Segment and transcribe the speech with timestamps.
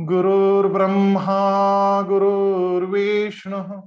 [0.00, 3.82] गुरुर्ब्रह्मा, गुरुर्विष्णुः,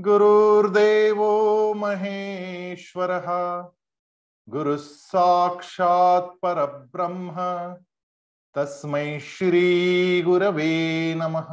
[0.00, 3.26] गुरुर्देवो महेश्वरः
[4.48, 7.34] गुरुः साक्षात् परब्रह्म,
[8.54, 11.46] तस्मै श्री गुरवे नमः।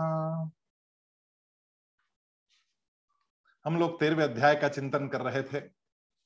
[3.65, 5.61] हम लोग तेरहवें अध्याय का चिंतन कर रहे थे।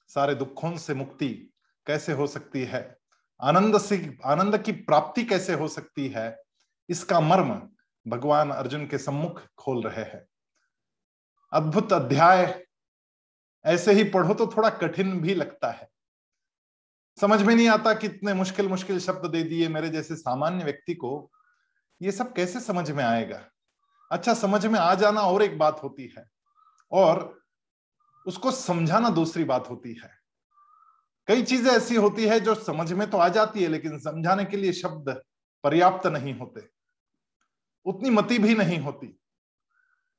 [0.07, 1.53] सारे दुखों से मुक्ति
[1.87, 2.97] कैसे हो सकती है?
[3.41, 6.40] आनंद से, आनंद की प्राप्ति कैसे हो सकती है?
[6.91, 7.69] इसका मर्म
[8.07, 10.25] भगवान अर्जुन के सम्मुख खोल रहे हैं।
[11.53, 12.65] अद्भुत अध्याय।
[13.65, 15.89] ऐसे ही पढ़ो तो थोड़ा कठिन भी लगता है।
[17.21, 21.31] समझ में नहीं आता कितने मुश्किल मुश्किल शब्द दे दिए मेरे जैसे सामान्य व्यक्ति को।
[22.01, 23.49] ये सब कैसे समझ में आएगा?
[24.11, 26.29] अच्छा समझ में आ जाना और एक बात होती है।
[26.91, 27.41] और
[28.27, 30.09] उसको समझाना दूसरी बात होती है।
[31.27, 34.57] कई चीज़ें ऐसी होती है जो समझ में तो आ जाती है, लेकिन समझाने के
[34.57, 35.21] लिए शब्द
[35.63, 36.80] पर्याप्त नहीं होते।
[37.85, 39.17] उतनी मति भी नहीं होती।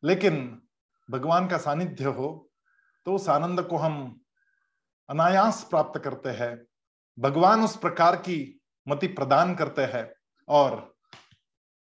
[0.02, 0.62] लेकिन
[1.10, 2.50] भगवान का सानिध्य हो
[3.06, 4.20] तो उस आनंद को हम
[5.08, 6.66] अनायास प्राप्त करते हैं।
[7.19, 10.14] भगवान उस प्रकार की मति प्रदान करते हैं
[10.48, 10.94] और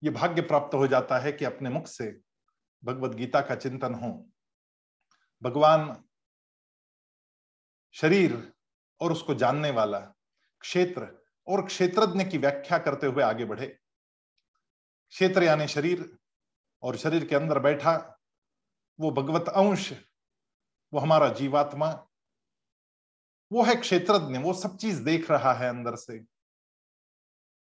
[0.04, 2.22] ये भाग्य प्राप्त हो जाता है कि अपने मुख से
[2.84, 4.30] भगवत गीता का चिंतन हो।
[5.42, 6.04] भगवान
[7.96, 8.52] शरीर
[9.02, 10.00] और उसको जानने वाला
[10.62, 11.08] क्षेत्र
[11.48, 13.78] और क्षेत्रज्ञ की व्याख्या करते हुए आगे बढ़े।
[15.14, 16.18] क्षेत्र यानी शरीर
[16.84, 17.92] और शरीर के अंदर बैठा,
[19.00, 19.92] वो भगवत अंश,
[20.94, 21.90] वो हमारा जीवात्मा,
[23.52, 26.20] वो है क्षेत्रज्ञ, वो सब चीज़ देख रहा है अंदर से,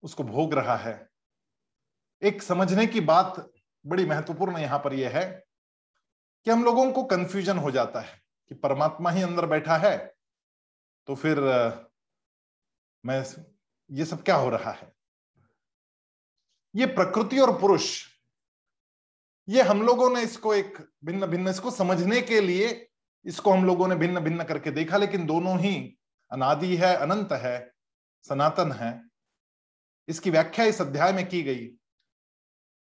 [0.04, 0.96] उसको भोग रहा है।
[2.22, 3.52] एक समझने की बात
[3.86, 5.26] बड़ी महत्वपूर्ण यहाँ पर यह है
[6.46, 9.98] कि हम लोगों को कंफ्यूजन हो जाता है कि परमात्मा ही अंदर बैठा है
[11.08, 11.40] तो फिर
[13.04, 13.24] मैं
[13.90, 14.92] ये सब क्या हो रहा है?
[16.76, 18.08] ये प्रकृति और पुरुष,
[19.50, 22.90] ये हम लोगों ने इसको एक भिन्न भिन्न, इसको समझने के लिए
[23.26, 25.98] इसको हम लोगों ने भिन्न भिन्न करके देखा, लेकिन दोनों ही
[26.32, 27.74] अनादि है, अनंत है,
[28.30, 29.04] सनातन है।
[30.08, 31.72] इसकी व्याख्या इस अध्याय में की गई।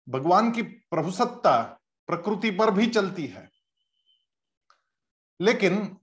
[0.09, 3.51] भगवान की प्रभुसत्ता प्रकृति पर भी चलती है।
[5.41, 5.97] लेकिन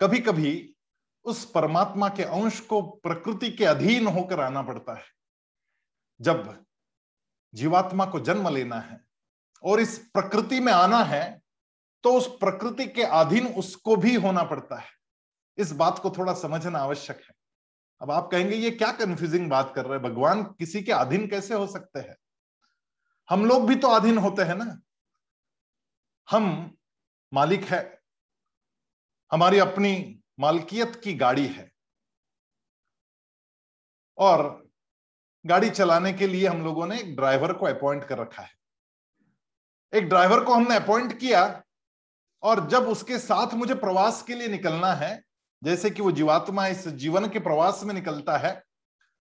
[0.00, 0.76] कभी कभी
[1.24, 5.04] उस परमात्मा के अंश को प्रकृति के अधीन होकर आना पड़ता है।
[6.20, 6.64] जब
[7.54, 9.04] जीवात्मा को जन्म लेना है
[9.62, 11.42] और इस प्रकृति में आना है
[12.04, 14.88] तो उस प्रकृति के अधीन उसको भी होना पड़ता है।
[15.58, 17.34] इस बात को थोड़ा समझना आवश्यक है।
[18.00, 20.02] अब आप कहेंगे, ये क्या कंफ्यूजिंग बात कर रहे हैं?
[20.02, 22.16] भगवान किसी के अधीन कैसे हो सकते हैं?
[23.30, 24.80] हम लोग भी तो अधीन होते हैं ना।
[26.30, 26.76] हम
[27.32, 28.02] मालिक है।
[29.32, 31.72] हमारी अपनी मालकियत की गाड़ी है।
[34.18, 34.65] और
[35.46, 38.50] गाड़ी चलाने के लिए हम लोगों ने एक ड्राइवर को अपॉइंट कर रखा है।
[39.92, 41.62] एक ड्राइवर को हमने अपॉइंट किया
[42.42, 45.22] और जब उसके साथ मुझे प्रवास के लिए निकलना है,
[45.62, 48.62] जैसे कि वो जीवात्मा इस जीवन के प्रवास में निकलता है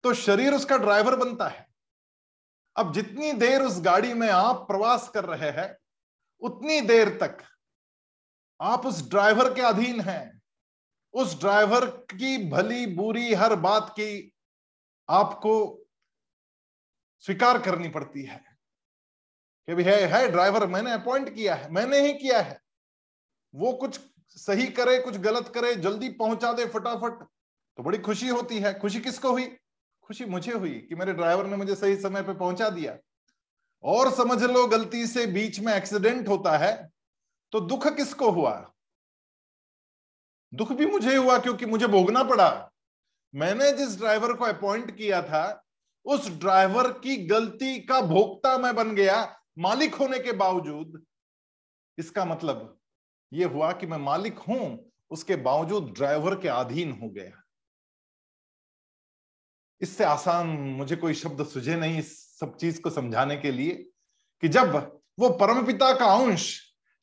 [0.04, 1.66] तो शरीर उसका ड्राइवर बनता है।
[2.76, 5.76] अब जितनी देर उस गाड़ी में आप प्रवास कर रहे हैं,
[6.42, 7.42] उतनी देर तक
[8.60, 10.40] आप उस ड्राइवर के अधीन हैं।
[11.14, 14.32] उस ड्राइवर की भली बुरी हर बात की
[15.08, 15.54] आपको
[17.22, 18.44] स्वीकार करनी पड़ती है।
[19.68, 22.60] कि भी है है, ड्राइवर, मैंने अपॉइंट किया है, मैंने ही किया है।
[23.54, 27.26] वो कुछ सही करे, कुछ गलत करे, जल्दी पहुँचा दे फटाफट
[27.78, 29.44] तो बड़ी खुशी होती है। खुशी किसको हुई?
[30.02, 32.98] खुशी मुझे हुई कि मेरे ड्राइवर ने मुझे सही समय पे पहुँचा दिया।
[33.82, 36.90] और समझ लो, गलती से बीच में एक्सीडेंट होता है
[37.52, 38.72] तो दुख किसको हुआ?
[40.54, 42.70] दुख भी मुझे हुआ, क्योंकि मुझे भोगना पड़ा।
[43.34, 45.61] मैंने जिस ड्राइवर को अपॉइंट किया था
[46.06, 51.02] उस ड्राइवर की गलती का भोक्ता मैं बन गया, मालिक होने के बावजूद।
[51.98, 52.78] इसका मतलब
[53.32, 57.42] यह हुआ कि मैं मालिक हूँ, उसके बावजूद ड्राइवर के अधीन हो गया।
[59.80, 60.46] इससे आसान
[60.76, 63.72] मुझे कोई शब्द सुझे नहीं इस सब चीज़ को समझाने के लिए
[64.42, 64.76] कि जब
[65.18, 66.44] वो परमपिता का अंश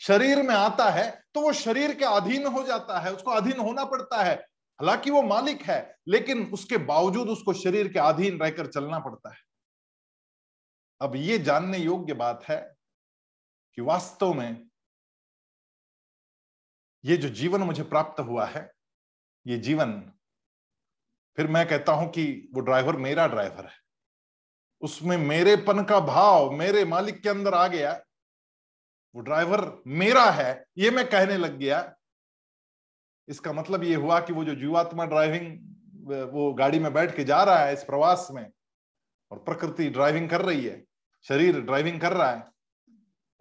[0.02, 3.84] शरीर में आता है तो वो शरीर के अधीन हो जाता है, उसको अधीन होना
[3.86, 4.49] पड़ता है।
[4.80, 9.38] हालाँकि वो मालिक है, लेकिन उसके बावजूद उसको शरीर के अधीन रहकर चलना पड़ता है।
[11.02, 12.58] अब ये जानने योग्य बात है
[13.78, 14.70] कि वास्तव में
[17.04, 18.70] ये जो जीवन मुझे प्राप्त हुआ है,
[19.46, 20.00] ये जीवन,
[21.38, 23.78] फिर मैं कहता हूँ कि वो ड्राइवर मेरा ड्राइवर है।
[24.82, 27.92] उसमें मेरेपन का भाव मेरे मालिक के अंदर आ गया,
[29.16, 31.82] वो ड्राइवर मेरा है, ये मैं कहने लग गया
[33.30, 37.42] इसका मतलब ये हुआ कि वो जो जीवात्मा ड्राइविंग वो गाड़ी में बैठ के जा
[37.44, 38.46] रहा है इस प्रवास में
[39.32, 40.84] और प्रकृति ड्राइविंग कर रही है,
[41.26, 42.44] शरीर ड्राइविंग कर रहा है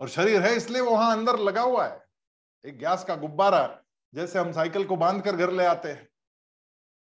[0.01, 2.05] और शरीर है इसलिए वो वहाँ अंदर लगा हुआ है।
[2.65, 3.81] एक गैस का गुब्बारा,
[4.13, 6.09] जैसे हम साइकिल को बाँध कर घर ले आते हैं।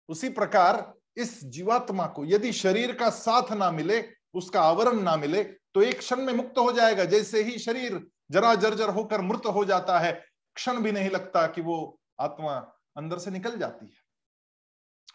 [0.10, 4.04] उसी प्रकार इस जीवात्मा को यदि शरीर का साथ ना मिले,
[4.34, 8.00] उसका आवरण ना मिले तो एक क्षण में मुक्त हो जाएगा। जैसे ही शरीर
[8.32, 10.12] जरा जर्जर होकर मृत हो जाता है,
[10.56, 12.56] क्षण भी नहीं लगता कि वो आत्मा
[12.98, 14.06] अंदर से निकल जाती है।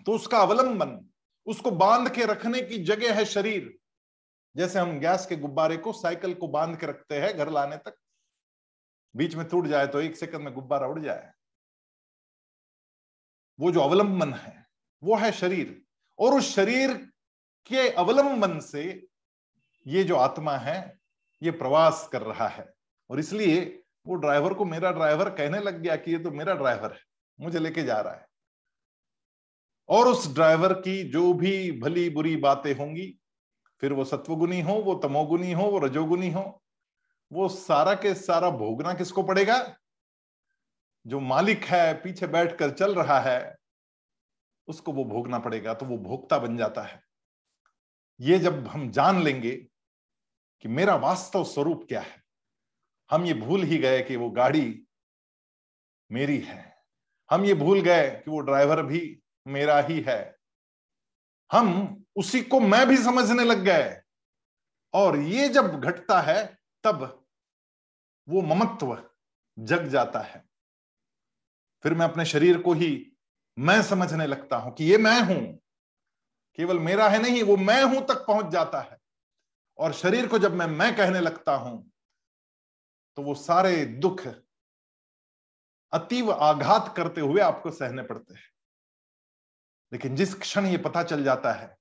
[0.06, 1.10] तो उसका अवलंबन,
[1.46, 3.78] उसको बाँध के रखने की जगह है शरीर।
[4.56, 7.94] जैसे हम गैस के गुब्बारे को, साइकिल को बाँध के रखते हैं घर लाने तक,
[9.16, 11.32] बीच में टूट जाए तो एक सेकंड में गुब्बारा उड़ जाए।
[13.60, 14.66] वो जो अवलंबन है,
[15.02, 15.82] वो है शरीर।
[16.18, 16.94] और उस शरीर
[17.66, 19.06] के अवलंबन से
[19.86, 21.00] ये जो आत्मा है,
[21.42, 22.72] ये प्रवास कर रहा है।
[23.10, 26.92] और इसलिए वो ड्राइवर को, मेरा ड्राइवर कहने लग गया कि ये तो मेरा ड्राइवर
[26.92, 27.09] है।
[27.40, 28.26] मुझे लेके जा रहा है।
[29.88, 33.06] और उस ड्राइवर की जो भी भली बुरी बातें होंगी,
[33.80, 36.62] फिर वो सत्वगुनी हो, वो तमोगुनी हो, वो रजोगुनी हो,
[37.30, 39.76] वो सारा के सारा भोगना किसको पड़ेगा?
[41.06, 43.56] जो मालिक है, पीछे बैठकर चल रहा है,
[44.68, 47.02] उसको वो भोगना पड़ेगा तो वो भोगता बन जाता है।
[48.20, 49.56] ये जब हम जान लेंगे
[50.64, 52.22] कि मेरा वास्तव स्वरूप क्या है,
[53.10, 54.82] हम ये भूल ही गए कि वो गाड़ी
[56.10, 56.69] मेरी है।
[57.30, 60.38] हम ये भूल गए कि वो ड्राइवर भी मेरा ही है।
[61.52, 64.02] हम उसी को मैं भी समझने लग गए।
[64.94, 67.26] और ये जब घटता है, तब
[68.28, 69.10] वो ममत्व
[69.58, 70.44] जग जाता है।
[71.82, 73.12] फिर मैं अपने शरीर को ही
[73.58, 75.58] मैं समझने लगता हूँ कि ये मैं हूँ।
[76.58, 78.98] केवल मेरा है नहीं, वो मैं हूँ तक पहुँच जाता है।
[79.78, 81.90] और शरीर को जब मैं मैं कहने लगता हूँ
[83.16, 84.26] तो वो सारे दुख
[85.92, 88.48] अतीव आघात करते हुए आपको सहने पड़ते हैं।
[89.92, 91.76] लेकिन जिस क्षण ये पता चल जाता है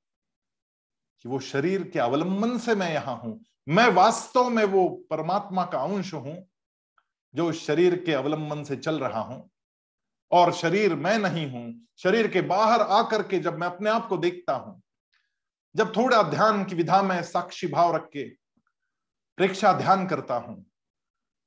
[1.25, 5.79] कि वो शरीर के अवलंबन से मैं यहाँ हूँ, मैं वास्तव में वो परमात्मा का
[5.79, 6.37] अंश हूँ,
[7.33, 9.49] जो शरीर के अवलंबन से चल रहा हूँ,
[10.31, 14.17] और शरीर मैं नहीं हूँ, शरीर के बाहर आकर के जब मैं अपने आप को
[14.17, 14.81] देखता हूँ,
[15.75, 18.23] जब थोड़ा ध्यान की विधा में साक्षी भाव रख के
[19.37, 20.63] प्रेक्षा ध्यान करता हूँ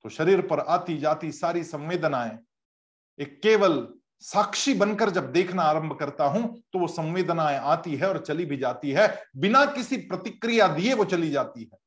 [0.04, 2.38] तो शरीर पर आती जाती सारी संवेदनाएँ
[3.18, 3.86] एक केवल
[4.20, 8.56] साक्षी बनकर जब देखना आरंभ करता हूँ तो वो संवेदनाएँ आती है और चली भी
[8.56, 11.78] जाती है। बिना किसी प्रतिक्रिया दिए वो चली जाती है।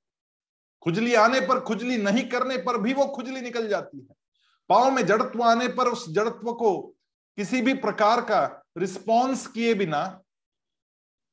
[0.84, 4.16] खुजली आने पर खुजली नहीं करने पर भी वो खुजली निकल जाती है।
[4.70, 6.78] पाव में जड़त्व आने पर उस जड़त्व को
[7.38, 10.22] किसी भी प्रकार का रिस्पॉन्स किए बिना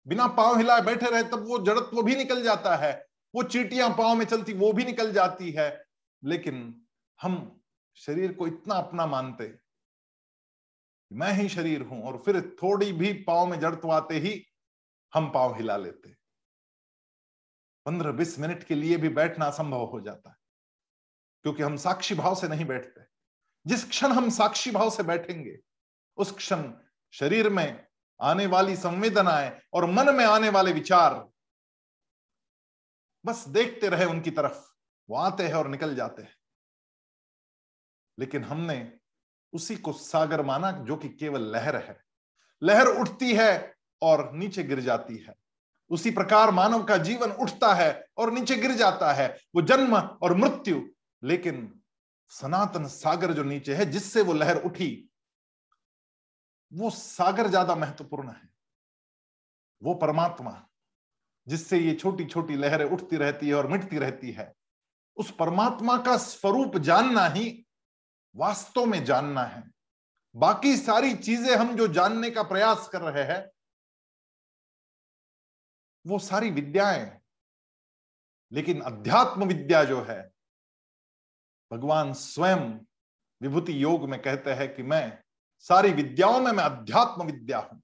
[0.07, 4.15] बिना पाँव हिलाए बैठे रहे तब वो जड़त्व भी निकल जाता है। वो चीटियाँ पाव
[4.15, 5.85] में चलती, वो भी निकल जाती है।
[6.25, 6.83] लेकिन
[7.23, 7.61] हम
[7.97, 9.45] शरीर को इतना अपना मानते
[11.13, 14.35] मैं ही शरीर हूँ और फिर थोड़ी भी पाव में जड़त्व आते ही
[15.13, 16.15] हम पाव हिला लेते
[17.87, 20.37] पंद्रह बीस मिनट के लिए भी बैठना असंभव हो जाता है,
[21.45, 23.05] क्योंकि हम साक्षी भाव से नहीं बैठते
[23.67, 25.59] जिस क्षण हम साक्षी भाव से बैठेंगे,
[26.19, 26.73] उस क्षण
[27.15, 27.87] शरीर में
[28.21, 31.15] आने वाली संवेदनाएँ और मन में आने वाले विचार
[33.25, 34.65] बस देखते रहे उनकी तरफ़,
[35.09, 36.35] वो आते हैं और निकल जाते हैं।
[38.19, 38.79] लेकिन हमने
[39.53, 41.97] उसी को सागर माना जो कि केवल लहर है।
[42.63, 45.35] लहर उठती है और नीचे गिर जाती है।
[45.91, 50.37] उसी प्रकार मानव का जीवन उठता है और नीचे गिर जाता है। वो जन्म और
[50.37, 50.83] मृत्यु,
[51.23, 51.81] लेकिन
[52.33, 55.09] सनातन सागर जो नीचे है, जिससे वो लहर उठी,
[56.73, 58.49] वो सागर ज़्यादा महत्वपूर्ण है।
[59.83, 60.69] वो परमात्मा,
[61.47, 64.53] जिससे ये छोटी छोटी लहरें उठती रहती है और मिटती रहती है,
[65.17, 67.67] उस परमात्मा का स्वरूप जानना ही
[68.37, 69.63] वास्तव में जानना है।
[70.37, 73.51] बाकी सारी चीज़ें हम जो जानने का प्रयास कर रहे हैं,
[76.07, 77.21] वो सारी विद्याएँ
[78.53, 80.33] लेकिन अध्यात्म विद्या जो है,
[81.71, 82.81] भगवान स्वयं
[83.41, 85.23] विभूति योग में कहते हैं कि मैं
[85.61, 87.83] सारी विद्याओं में मैं अध्यात्म विद्या हूँ।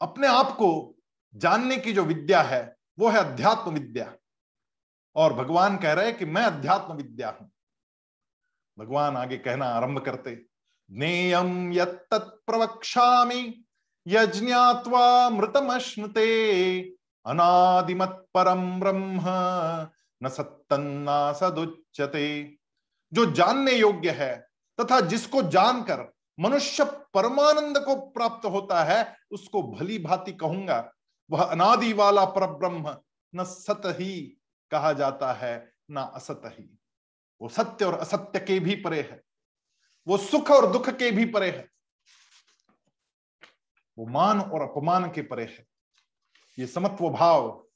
[0.00, 0.96] अपने आप को
[1.34, 4.14] जानने की जो विद्या है, वो है अध्यात्म विद्या
[5.16, 7.50] और भगवान कह रहे हैं कि मैं अध्यात्म विद्या हूँ।
[8.80, 10.30] भगवान आगे कहना आरंभ करते
[14.06, 16.80] यज्ञात्वा मृतमश्नुते,
[17.26, 19.20] अनादिमत परम ब्रह्म,
[20.22, 22.56] न सत्तन्ना सदुच्यते।
[23.12, 24.46] जो जानने योग्य है
[24.80, 30.92] तथा जिसको जानकर मनुष्य परमानंद को प्राप्त होता है, उसको भली भांति कहूँगा,
[31.30, 32.96] वह अनादि वाला पर ब्रह्म
[33.34, 34.36] न सत ही
[34.70, 36.79] कहा जाता है, न असत ही
[37.40, 39.22] वो सत्य और असत्य के भी परे है।
[40.08, 41.70] वो सुख और दुख के भी परे है।
[43.98, 45.66] वो मान और अपमान के परे है।
[46.58, 47.66] ये समत्व भाव,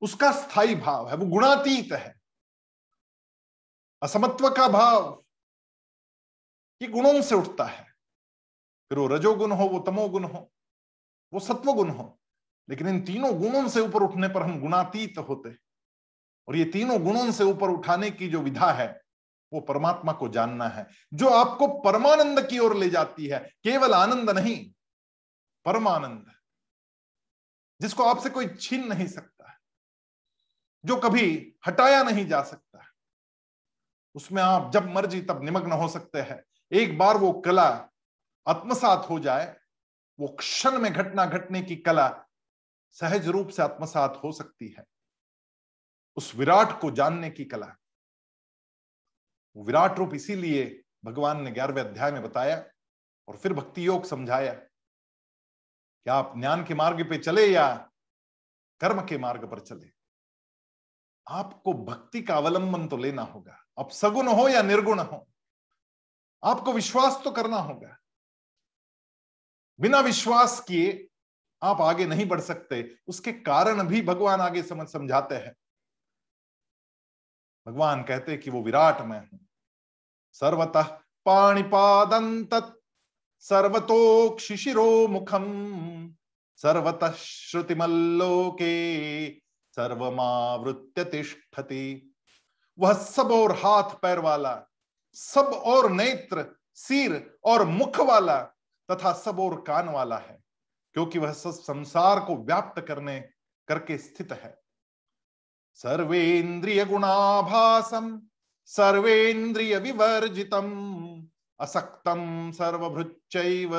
[0.00, 2.14] उसका स्थायी भाव है, वो गुणातीत है।
[4.02, 5.24] असमत्व का भाव
[6.82, 7.84] ये गुणों से उठता है।
[8.88, 10.52] फिर वो रजोगुण हो, वो तमोगुण हो,
[11.32, 12.20] वो सत्वगुण हो।
[12.70, 15.65] लेकिन इन तीनों गुणों से ऊपर उठने पर हम गुणातीत होते
[16.48, 18.88] और ये तीनों गुणों से ऊपर उठाने की जो विधा है,
[19.52, 24.30] वो परमात्मा को जानना है, जो आपको परमानंद की ओर ले जाती है, केवल आनंद
[24.30, 24.72] नहीं,
[25.66, 26.32] परमानंद
[27.80, 29.58] जिसको आपसे कोई छीन नहीं सकता है,
[30.84, 32.88] जो कभी हटाया नहीं जा सकता है।
[34.14, 37.68] उसमें आप जब मर्ज़ी तब निमग्न हो सकते हैं। एक बार वो कला
[38.46, 39.56] आत्मसात हो जाए,
[40.18, 42.08] वो क्षण में घटना घटने की कला
[42.90, 44.84] सहज रूप से आत्मसात हो सकती है।
[46.16, 47.74] उस विराट को जानने की कला
[49.56, 52.64] विराट रूप इसीलिए भगवान ने ग्यारहवें अध्याय में बताया
[53.28, 57.90] और फिर भक्ति योग समझाया कि आप ज्ञान के मार्ग पे चले या
[58.80, 59.90] कर्म के मार्ग पर चले?
[61.26, 65.26] आपको भक्ति का अवलंबन तो लेना होगा। आप सगुण हो या निर्गुण हो,
[66.42, 67.96] आपको विश्वास तो करना होगा।
[69.80, 71.08] बिना विश्वास किए
[71.62, 75.54] आप आगे नहीं बढ़ सकते। उसके कारण भी भगवान आगे समझ समझाते हैं।
[77.66, 79.38] भगवान कहते कि वो विराट में हूँ।
[80.36, 80.82] सर्वतः
[81.26, 82.54] पाणिपादंत
[83.44, 85.44] सर्वतोक्षिशिरो मुखम।
[86.60, 88.68] सर्वतः श्रुतिमल्लोके
[89.76, 92.12] सर्वमावृत्य तिष्ठति।
[92.78, 94.54] वह सब और हाथ पैर वाला,
[95.16, 96.44] सब और नेत्र,
[96.74, 98.40] सिर और मुख वाला
[98.88, 100.38] तथा सब और कान वाला है,
[100.94, 103.18] क्योंकि वह सब संसार को व्याप्त करने,
[103.68, 104.56] करके स्थित है।
[105.78, 108.16] सर्वेन्द्रिय गुणाभासम
[108.70, 110.70] सर्वेन्द्रिय विवर्जितम
[111.60, 113.74] असक्तम सर्वभृच्चैव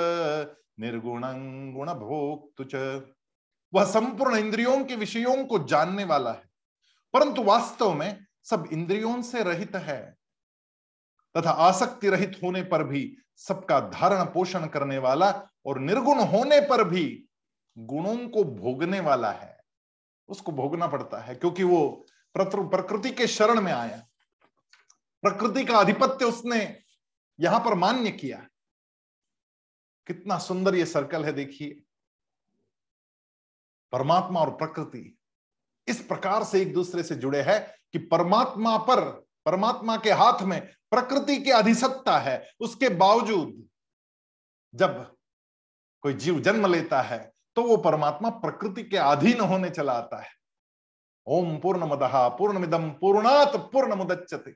[0.80, 1.24] निर्गुण
[1.74, 2.63] गुण भोक्तु
[3.74, 6.50] वह संपूर्ण इंद्रियों के विषयों को जानने वाला है
[7.13, 10.00] परंतु वास्तव में सब इंद्रियों से रहित है
[11.36, 13.06] तथा आसक्ति रहित होने पर भी
[13.39, 15.34] सबका धारण पोषण करने वाला
[15.66, 17.06] और निर्गुण होने पर भी
[17.77, 19.57] गुणों को भोगने वाला है
[20.29, 22.05] उसको भोगना पड़ता है, क्योंकि वो
[22.36, 23.98] प्रकृति के शरण में आया।
[25.24, 26.60] प्रकृति का आधिपत्य उसने
[27.39, 28.46] यहाँ पर मान्य किया।
[30.07, 31.81] कितना सुंदर ये सर्कल है, देखिए।
[33.93, 35.17] परमात्मा और प्रकृति
[35.88, 37.60] इस प्रकार से एक दूसरे से जुड़े हैं
[37.93, 39.01] कि परमात्मा पर,
[39.46, 40.60] परमात्मा के हाथ में
[40.91, 43.67] प्रकृति की अधिसत्ता है। उसके बावजूद
[44.74, 45.15] जब
[46.03, 50.30] कोई जीव जन्म लेता है तो वो परमात्मा प्रकृति के अधीन होने चला आता है।
[51.28, 54.52] ओम पूर्ण मदहा पूर्ण मिदम पूर्णात पूर्ण मुदच्यते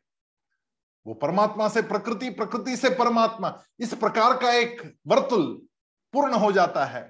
[1.05, 5.45] वो परमात्मा से प्रकृति प्रकृति से परमात्मा, इस प्रकार का एक वर्तुल
[6.13, 7.01] पूर्ण हो जाता है।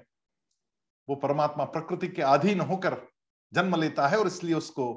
[1.08, 2.96] वो परमात्मा प्रकृति के अधीन होकर
[3.52, 4.92] जन्म लेता है और इसलिए उसको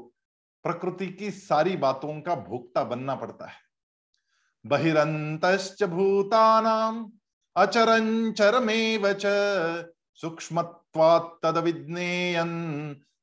[0.66, 3.60] प्रकृति की सारी बातों का भोक्ता बनना पड़ता है।
[4.66, 5.46] बहिरंत
[5.84, 7.12] भूतानाम
[7.56, 9.26] अचरंचरमेव च
[10.96, 12.52] सूक्ष्मत्वात् विज्ञेयन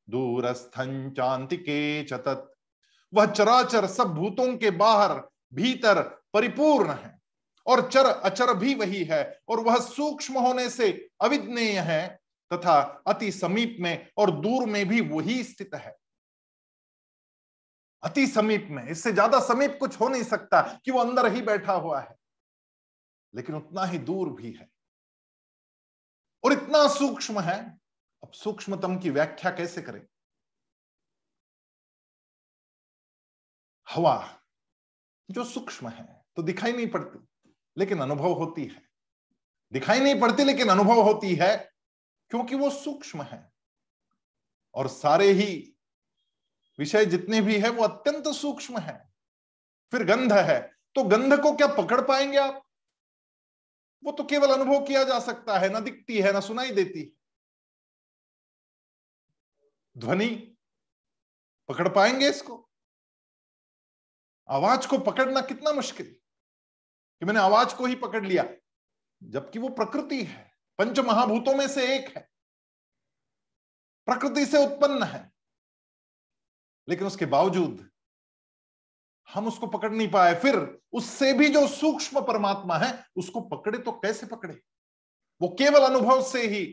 [0.09, 2.13] दूरस्थंचांतिके च
[3.13, 5.13] वह चराचर सब भूतों के बाहर
[5.53, 6.01] भीतर
[6.33, 7.11] परिपूर्ण है
[7.67, 12.07] और चर अचर भी वही है और वह सूक्ष्म होने से अविज्ञेय है
[12.51, 15.95] तथा अति समीप में और दूर में भी वही स्थित है।
[18.03, 21.73] अति समीप में, इससे ज़्यादा समीप कुछ हो नहीं सकता कि वो अंदर ही बैठा
[21.75, 22.17] हुआ है,
[23.35, 24.69] लेकिन उतना ही दूर भी है।
[26.45, 27.59] और इतना सूक्ष्म है,
[28.23, 30.07] अब सूक्ष्मतम की व्याख्या कैसे करें?
[33.87, 34.41] हवा,
[35.29, 38.83] जो सूक्ष्म है तो दिखाई नहीं पड़ती, लेकिन अनुभव होती है।
[39.73, 41.57] दिखाई नहीं पड़ती, लेकिन अनुभव होती है,
[42.31, 43.51] क्योंकि वो सूक्ष्म है।
[44.75, 45.77] और सारे ही
[46.79, 48.95] विषय जितने भी है, वो अत्यंत सूक्ष्म है।
[49.93, 50.61] फिर गंध है
[50.97, 52.63] तो गंध को क्या पकड़ पाएँगे आप?
[54.05, 57.17] वो तो केवल अनुभव किया जा सकता है, ना दिखती है, ना सुनाई देती।
[59.99, 60.57] ध्वनि,
[61.69, 62.71] पकड़ पाएँगे इसको?
[64.49, 66.07] आवाज़ को पकड़ना कितना मुश्किल।
[67.21, 68.45] कि मैंने आवाज़ को ही पकड़ लिया,
[69.23, 72.31] जबकि वो प्रकृति है, पंच महाभूतों में से एक है।
[74.07, 75.33] प्रकृति से उत्पन्न है,
[76.89, 77.92] लेकिन उसके बावजूद
[79.33, 80.57] हम उसको पकड़ नहीं पाए। फिर
[80.93, 84.59] उससे भी जो सूक्ष्म परमात्मा है, उसको पकड़े तो कैसे पकड़े?
[85.41, 86.65] वो केवल अनुभव से ही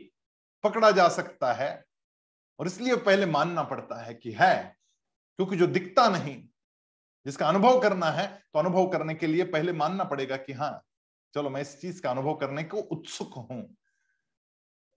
[0.64, 1.84] पकड़ा जा सकता है।
[2.58, 4.76] और इसलिए पहले मानना पड़ता है कि है,
[5.38, 6.36] क्योंकि जो दिखता नहीं,
[7.26, 10.82] जिसका अनुभव करना है तो अनुभव करने के लिए पहले मानना पड़ेगा कि हाँ
[11.34, 13.62] चलो मैं इस चीज़ का अनुभव करने को उत्सुक हूँ।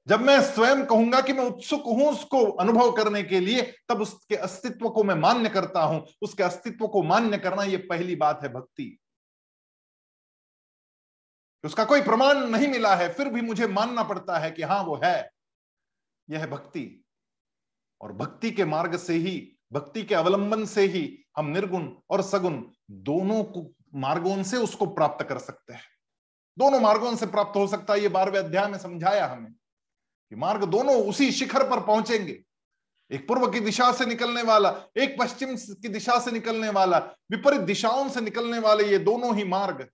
[0.07, 4.35] जब मैं स्वयं कहूँगा कि मैं उत्सुक हूँ उसको अनुभव करने के लिए, तब उसके
[4.35, 8.49] अस्तित्व को मैं मान्य करता हूँ। उसके अस्तित्व को मान्य करना यह पहली बात है
[8.49, 8.99] भक्ति।
[11.65, 15.01] उसका कोई प्रमाण नहीं मिला है, फिर भी मुझे मानना पड़ता है कि हाँ वो
[15.03, 15.29] है।
[16.29, 17.05] यह है भक्ति।
[18.01, 22.63] और भक्ति के मार्ग से ही, भक्ति के अवलंबन से ही हम निर्गुण और सगुण
[22.91, 23.69] दोनों
[23.99, 25.83] मार्गों से उसको प्राप्त कर सकते हैं।
[26.57, 29.53] दोनों मार्गों से प्राप्त हो सकता है, ये बारहवें अध्याय में समझाया हमें।
[30.35, 32.43] मार्ग दोनों उसी शिखर पर पहुँचेंगे।
[33.11, 36.97] एक पूर्व की दिशा से निकलने वाला, एक पश्चिम की दिशा से निकलने वाला,
[37.31, 39.89] विपरीत दिशाओं से निकलने वाले ये दोनों ही मार्ग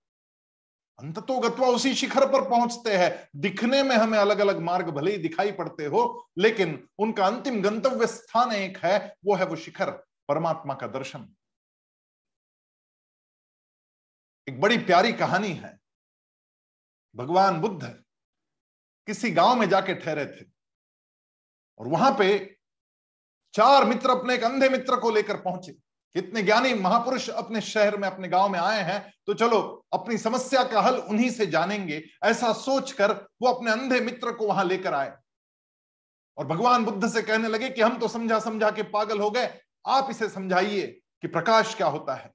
[1.00, 5.17] अंततो गत्वा उसी शिखर पर पहुँचते हैं। दिखने में हमें अलग अलग मार्ग भले ही
[5.17, 9.91] दिखाई पड़ते हो, लेकिन उनका अंतिम गंतव्य स्थान एक है, वो है वो शिखर,
[10.27, 11.27] परमात्मा का दर्शन।
[14.48, 15.79] एक बड़ी प्यारी कहानी है।
[17.15, 18.03] भगवान बुद्ध
[19.10, 20.46] किसी गाँव में जाके ठहरे थे।
[21.78, 22.58] और वहाँ पे
[23.54, 25.72] चार मित्र अपने एक अंधे मित्र को लेकर पहुँचे।
[26.13, 30.63] कितने ज्ञानी महापुरुष अपने शहर में, अपने गाँव में आए हैं। तो चलो, अपनी समस्या
[30.63, 35.18] का हल उन्हीं से जानेंगे। ऐसा सोचकर वो अपने अंधे मित्र को वहाँ लेकर आए।
[36.38, 39.62] और भगवान बुद्ध से कहने लगे कि हम तो समझा समझा के पागल हो गए।
[39.88, 42.34] आप इसे समझाइए कि प्रकाश क्या होता है।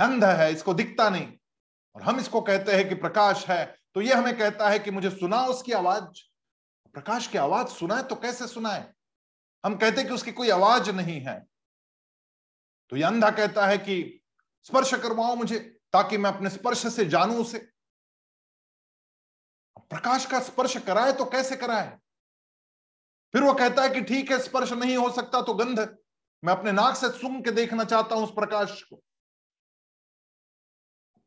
[0.00, 1.32] अंध है, इसको दिखता नहीं।
[1.94, 5.10] और हम इसको कहते हैं कि प्रकाश है। तो ये हमें कहता है कि मुझे
[5.10, 6.22] सुना उसकी आवाज़।
[6.94, 8.94] प्रकाश की आवाज़ सुनाए तो कैसे सुनाए
[9.64, 11.48] हम कहते कि उसकी कोई आवाज़ नहीं है।
[12.90, 14.20] तो यह अंधा कहता है कि
[14.62, 15.58] स्पर्श करवाओ मुझे
[15.92, 17.58] ताकि मैं अपने स्पर्श से जानू उसे।
[19.90, 21.98] प्रकाश का स्पर्श कराए तो कैसे कराए?
[23.34, 25.78] फिर वो कहता है कि ठीक है, स्पर्श नहीं हो सकता तो गंध।
[26.42, 28.96] मैं अपने नाक से सुंग के देखना चाहता हूँ उस प्रकाश को।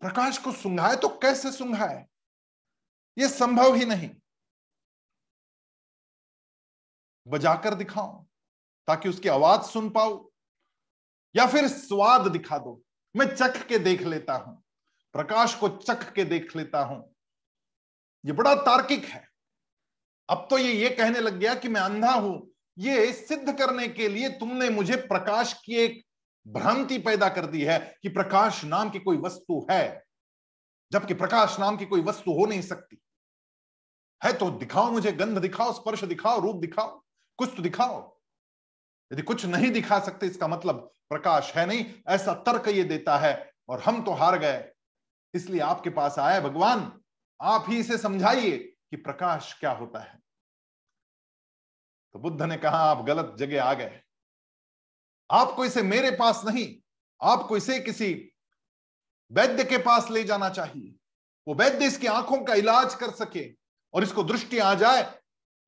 [0.01, 2.05] प्रकाश को सुंघाए तो कैसे सुंघाए?
[3.17, 4.09] ये संभव ही नहीं।
[7.27, 8.25] बजाकर दिखाओ
[8.87, 10.29] ताकि उसकी आवाज़ सुन पाओ
[11.35, 12.81] या फिर स्वाद दिखा दो।
[13.15, 14.61] मैं चख के देख लेता हूँ,
[15.15, 17.03] प्रकाश को चख के देख लेता हूँ।
[18.23, 19.25] ये बड़ा तार्किक है।
[20.29, 24.07] अब तो ये ये कहने लग गया कि मैं अंधा हूँ। ये सिद्ध करने के
[24.07, 26.01] लिए तुमने मुझे प्रकाश की एक
[26.45, 30.03] भ्रांति पैदा कर दी है कि प्रकाश नाम की कोई वस्तु है,
[30.91, 32.97] जबकि प्रकाश नाम की कोई वस्तु हो नहीं सकती।
[34.23, 37.03] है तो दिखाओ मुझे, गंध दिखाओ, स्पर्श दिखाओ, रूप दिखाओ,
[37.37, 38.17] कुछ तो दिखाओ।
[39.13, 43.53] यदि कुछ नहीं दिखा सकते, इसका मतलब प्रकाश है नहीं, ऐसा तर्क ये देता है,
[43.69, 44.71] और हम तो हार गए।
[45.33, 47.01] इसलिए आपके पास आए भगवान,
[47.41, 50.19] आप ही इसे समझाइए कि प्रकाश क्या होता है।
[52.13, 54.01] तो बुद्ध ने कहा, आप गलत जगह आ गए।
[55.31, 56.75] आपको इसे मेरे पास नहीं,
[57.21, 58.31] आपको इसे किसी
[59.31, 60.95] वैद्य के पास ले जाना चाहिए।
[61.47, 63.66] वो वैद्य इसकी आँखों का इलाज कर सके
[63.97, 65.03] और इसको दृष्टि आ जाए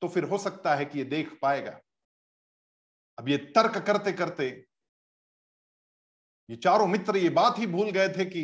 [0.01, 1.79] तो फिर हो सकता है कि ये देख पाएगा।
[3.17, 4.47] अब ये तर्क करते करते,
[6.49, 8.43] ये चारों मित्र ये बात ही भूल गए थे कि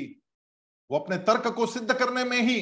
[0.89, 2.57] वो अपने तर्क को सिद्ध करने में ही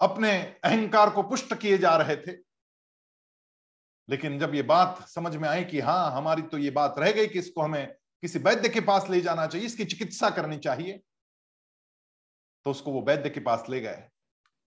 [0.00, 0.30] अपने
[0.64, 2.36] अहंकार को पुष्ट किए जा रहे थे।
[4.08, 7.26] लेकिन जब ये बात समझ में आई कि हाँ हमारी तो ये बात रह गई
[7.26, 7.86] कि इसको हमें
[8.22, 11.00] किसी वैद्य के पास ले जाना चाहिए, इसकी चिकित्सा करनी चाहिए
[12.66, 14.08] तो उसको वो वैद्य के पास ले गए।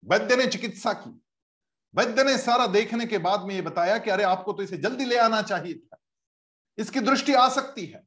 [0.05, 1.21] वैद्य ने चिकित्सा की।
[1.95, 5.05] वैद्य ने सारा देखने के बाद में ये बताया कि अरे, आपको तो इसे जल्दी
[5.05, 5.97] ले आना चाहिए था।
[6.77, 8.03] इसकी दृष्टि आ सकती है।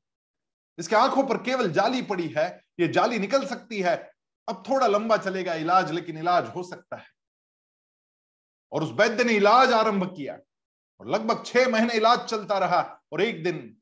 [0.79, 4.13] इसके आँखों पर केवल जाली पड़ी है, ये जाली निकल सकती है।
[4.49, 7.07] अब थोड़ा लंबा चलेगा इलाज, लेकिन इलाज हो सकता है।
[8.73, 10.39] और उस वैद्य ने इलाज आरंभ किया
[11.01, 13.77] और लगभग छह महीने इलाज चलता रहा और एक दिन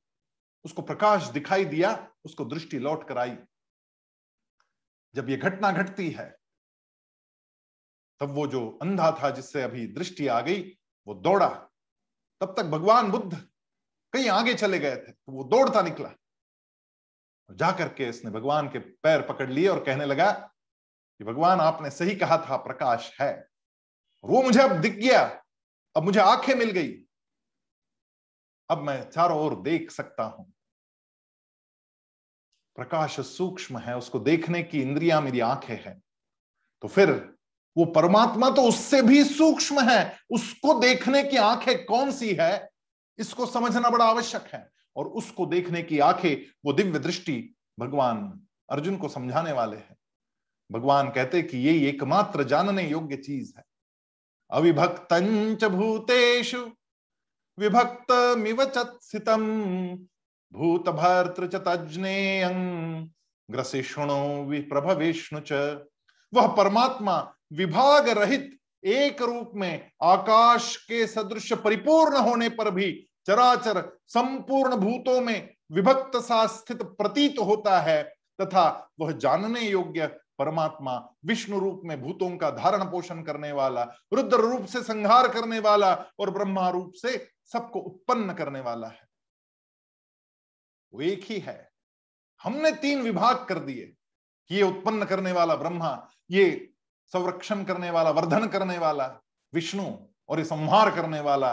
[0.65, 3.37] उसको प्रकाश दिखाई दिया, उसको दृष्टि लौट कर आई।
[5.15, 6.40] जब ये घटना घटती है
[8.21, 10.63] तब वो जो अंधा था जिससे अभी दृष्टि आ गई,
[11.07, 11.49] वो दौड़ा।
[12.41, 13.37] तब तक भगवान बुद्ध
[14.13, 16.11] कहीं आगे चले गए थे तो वो दौड़ता निकला।
[17.51, 22.17] जाकर के इसने भगवान के पैर पकड़ लिए और कहने लगा कि, भगवान, आपने सही
[22.17, 23.49] कहा था, प्रकाश है।
[24.25, 25.43] वो मुझे अब दिख गया,
[25.97, 26.93] अब मुझे आँखें मिल गई।
[28.71, 30.53] अब मैं चारों ओर देख सकता हूँ।
[32.77, 36.03] प्रकाश सूक्ष्म है, उसको देखने की इंद्रिया मेरी आँखें हैं।
[36.83, 37.37] तो फिर
[37.81, 42.69] वो परमात्मा तो उससे भी सूक्ष्म है, उसको देखने की आँखें कौन सी है?
[43.19, 48.97] इसको समझना बड़ा आवश्यक है। और उसको देखने की आँखें वो दिव्य दृष्टि भगवान अर्जुन
[48.97, 49.97] को समझाने वाले हैं।
[50.73, 53.65] भगवान कहते कि ये एकमात्र जानने योग्य चीज़ है।
[54.51, 56.71] अविभक्त भूतेषु
[57.59, 59.47] विभक्त मिवचितम
[60.53, 62.49] भूत भर्तृ तज्नेय
[63.51, 65.53] ग्रसिष्णु विप्रभ विष्णु च
[66.35, 73.99] वह परमात्मा विभाग रहित एक रूप में आकाश के सदृश परिपूर्ण होने पर भी चराचर
[74.07, 78.03] संपूर्ण भूतों में विभक्त सा स्थित प्रतीत होता है,
[78.41, 80.07] तथा वह जानने योग्य
[80.39, 83.83] परमात्मा विष्णु रूप में भूतों का धारण पोषण करने वाला,
[84.13, 89.09] रुद्र रूप से संहार करने वाला, और ब्रह्मा रूप से सबको उत्पन्न करने वाला है।
[90.95, 91.71] वो एक ही है।
[92.43, 93.95] हमने तीन विभाग कर दिए।
[94.51, 96.70] ये उत्पन्न करने वाला ब्रह्मा, ये
[97.13, 99.07] संरक्षण करने वाला, वर्धन करने वाला,
[99.55, 99.85] विष्णु
[100.29, 101.53] और ये संहार करने वाला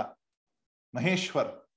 [0.95, 1.67] महेश्वर,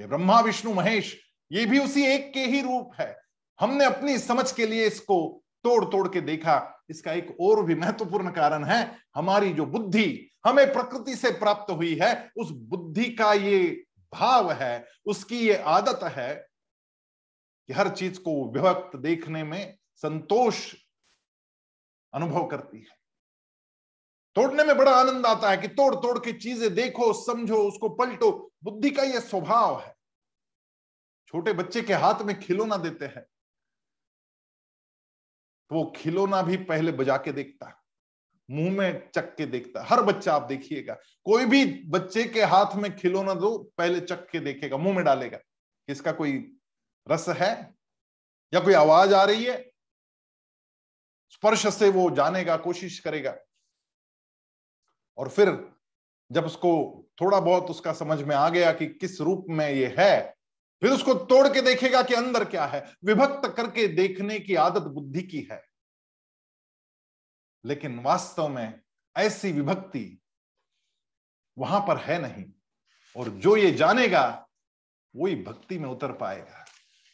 [0.00, 1.16] ये ब्रह्मा, विष्णु, महेश,
[1.52, 3.16] ये भी उसी एक के ही रूप है।
[3.60, 8.30] हमने अपनी समझ के लिए इसको तोड़ तोड़ के देखा। इसका एक और भी महत्वपूर्ण
[8.30, 13.84] कारण है, हमारी जो बुद्धि हमें प्रकृति से प्राप्त हुई है, उस बुद्धि का ये
[14.14, 16.34] भाव है, उसकी ये आदत है
[17.68, 20.74] कि हर चीज़ को विभक्त देखने में संतोष
[22.14, 22.97] अनुभव करती है।
[24.38, 28.52] तोड़ने में बड़ा आनंद आता है कि तोड़ तोड़ के चीज़ें देखो, समझो, उसको पलटो।
[28.64, 29.96] बुद्धि का यह स्वभाव है।
[31.26, 33.20] छोटे बच्चे के हाथ में खिलौना देते हैं।
[35.68, 37.74] तो वो खिलौना भी पहले बजा के देखता है।
[38.50, 42.76] मुँह में चक के देखता है। हर बच्चा आप देखिएगा। कोई भी बच्चे के हाथ
[42.76, 45.38] में खिलौना दो, पहले चक के देखेगा, मुँह में डालेगा।
[45.88, 46.56] इसका कोई
[47.10, 47.74] रस है?
[48.54, 49.70] या कोई आवाज़ आ रही है?
[51.30, 53.38] स्पर्श से वो जानेगा, कोशिश करेगा।
[55.18, 55.72] और फिर
[56.32, 60.36] जब उसको थोड़ा बहुत उसका समझ में आ गया कि किस रूप में ये है,
[60.80, 65.22] फिर उसको तोड़ के देखेगा कि अंदर क्या है। विभक्त करके देखने की आदत बुद्धि
[65.22, 65.64] की है।
[67.64, 68.80] लेकिन वास्तव में
[69.16, 70.20] ऐसी विभक्ति
[71.58, 72.44] वहाँ पर है नहीं।
[73.16, 74.48] और जो ये जानेगा,
[75.16, 76.64] वही भक्ति में उतर पाएगा।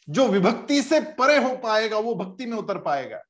[0.09, 3.23] जो विभक्ति से परे हो पाएगा, वो भक्ति में उतर पाएगा।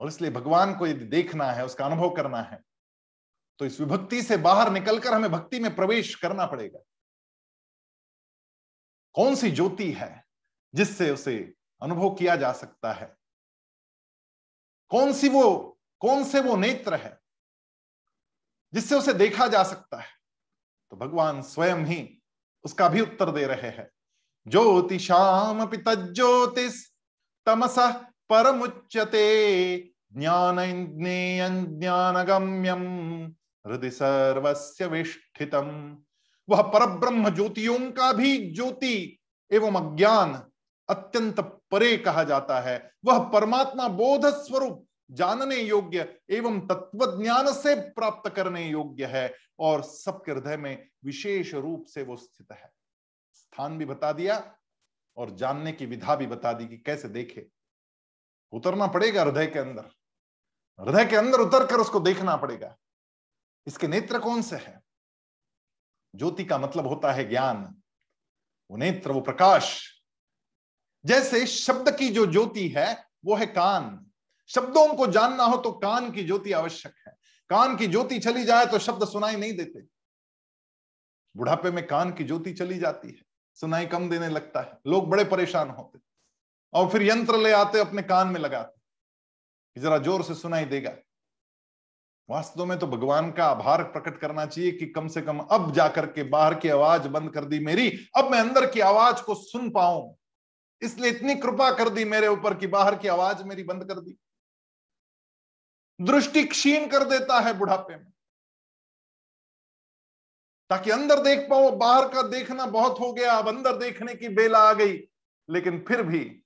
[0.00, 2.67] और इसलिए भगवान को यदि देखना है, उसका अनुभव करना है
[3.58, 6.78] तो इस विभक्ति से बाहर निकलकर हमें भक्ति में प्रवेश करना पड़ेगा।
[9.14, 10.24] कौन सी ज्योति है
[10.74, 13.16] जिससे उसे अनुभव किया जा सकता है?
[14.90, 17.18] कौन सी वो, कौन से वो नेत्र है
[18.74, 20.10] जिससे उसे देखा जा सकता है?
[20.90, 22.22] तो भगवान स्वयं ही
[22.64, 23.90] उसका भी उत्तर दे रहे हैं।
[24.46, 26.84] ज्योति श्याम पिता ज्योतिष
[27.46, 27.74] तमस
[28.28, 29.76] परमुच्यते
[30.12, 30.56] ज्ञान
[31.80, 33.34] ज्ञान गम्यम
[33.68, 35.98] हृदय सर्वस्य विष्ठितम
[36.48, 39.18] वह परब्रह्म ज्योतियों का भी ज्योति
[39.52, 40.42] एवं अज्ञान
[40.88, 47.74] अत्यंत परे कहा जाता है। वह परमात्मा बोध स्वरूप जानने योग्य एवं तत्व ज्ञान से
[47.74, 52.70] प्राप्त करने योग्य है और सबके हृदय में विशेष रूप से वो स्थित है।
[53.32, 54.54] स्थान भी बता दिया
[55.16, 57.46] और जानने की विधा भी बता दी कि कैसे देखे।
[58.52, 59.88] उतरना पड़ेगा हृदय के अंदर।
[60.78, 62.76] हृदय के अंदर उतर कर उसको देखना पड़ेगा।
[63.68, 64.80] इसके नेत्र कौन से है?
[66.14, 67.82] ज्योति का मतलब होता है ज्ञान।
[68.70, 69.94] वो नेत्र, वो प्रकाश।
[71.04, 74.10] जैसे शब्द की जो ज्योति है, वो है कान।
[74.46, 77.16] शब्दों को जानना हो तो कान की ज्योति आवश्यक है।
[77.50, 79.80] कान की ज्योति चली जाए तो शब्द सुनाई नहीं देते।
[81.36, 83.22] बुढ़ापे में कान की ज्योति चली जाती है।
[83.54, 85.98] सुनाई कम देने लगता है। लोग बड़े परेशान होते।
[86.72, 90.96] और फिर यंत्र ले आते, अपने कान में लगाते। जरा ज़ोर से सुनाई देगा।
[92.30, 96.06] वास्तव में तो भगवान का आभार प्रकट करना चाहिए कि कम से कम अब जाकर
[96.06, 99.70] के बाहर की आवाज़ बंद कर दी मेरी। अब मैं अंदर की आवाज़ को सुन
[99.70, 100.16] पाऊँ।
[100.82, 104.18] इसलिए इतनी कृपा कर दी मेरे ऊपर कि बाहर की आवाज़ मेरी बंद कर दी।
[106.00, 108.12] दृष्टि क्षीण कर देता है बुढ़ापे में।
[110.70, 114.58] ताकि अंदर देख पाओ बाहर का देखना बहुत हो गया, अब अंदर देखने की बेला
[114.58, 115.08] आ गई।
[115.50, 116.42] लेकिन फिर भी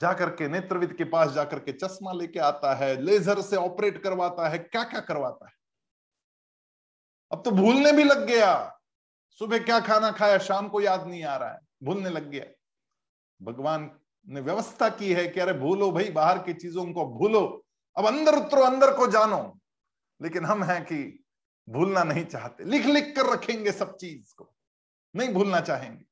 [0.00, 4.48] जाकर के नेत्रविद के पास जाकर के चश्मा लेके आता है, लेजर से ऑपरेट करवाता
[4.48, 5.52] है क्या क्या करवाता है?
[7.32, 8.80] अब तो भूलने भी लग गया।
[9.30, 12.44] सुबह क्या खाना खाया, शाम को याद नहीं आ रहा है। भूलने लग गया।
[13.42, 18.06] भगवान ने व्यवस्था की है कि अरे भूलो भाई, बाहर की चीज़ों को भूलो। अब
[18.06, 19.58] अंदर उतरो, अंदर को जानो।
[20.22, 21.24] लेकिन हम हैं कि
[21.68, 24.54] भूलना नहीं चाहते। लिख लिख कर रखेंगे सब चीज़ को।
[25.16, 26.04] नहीं भूलना चाहेंगे।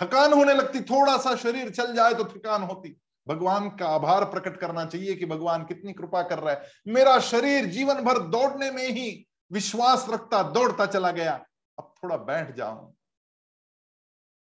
[0.00, 4.56] थकान होने लगती थोड़ा सा शरीर चल जाए तो थकान होती। भगवान का आभार प्रकट
[4.56, 8.88] करना चाहिए कि भगवान कितनी कृपा कर रहा है। मेरा शरीर जीवन भर दौड़ने में
[8.88, 11.34] ही विश्वास रखता, दौड़ता चला गया।
[11.78, 12.94] अब थोड़ा बैठ जाऊँ।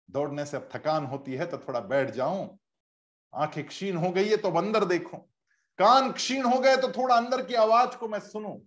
[0.09, 2.57] दौड़ने से अब थकान होती है तो थोड़ा बैठ जाऊँ।
[3.33, 5.17] आँखें क्षीण हो गई है तो अब अंदर देखो।
[5.79, 8.61] कान क्षीण हो गए तो थोड़ा अंदर की आवाज़ को मैं सुनू।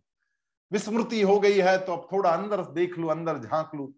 [0.72, 3.94] विस्मृति हो गई है तो अब थोड़ा अंदर देख लू, अंदर झाँक लू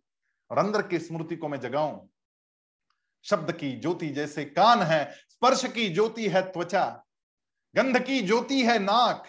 [0.50, 1.98] और अंदर की स्मृति को मैं जगाऊं।
[3.24, 7.04] शब्द की ज्योति जैसे कान है, स्पर्श की ज्योति है त्वचा,
[7.74, 9.28] गंध की ज्योति है नाक,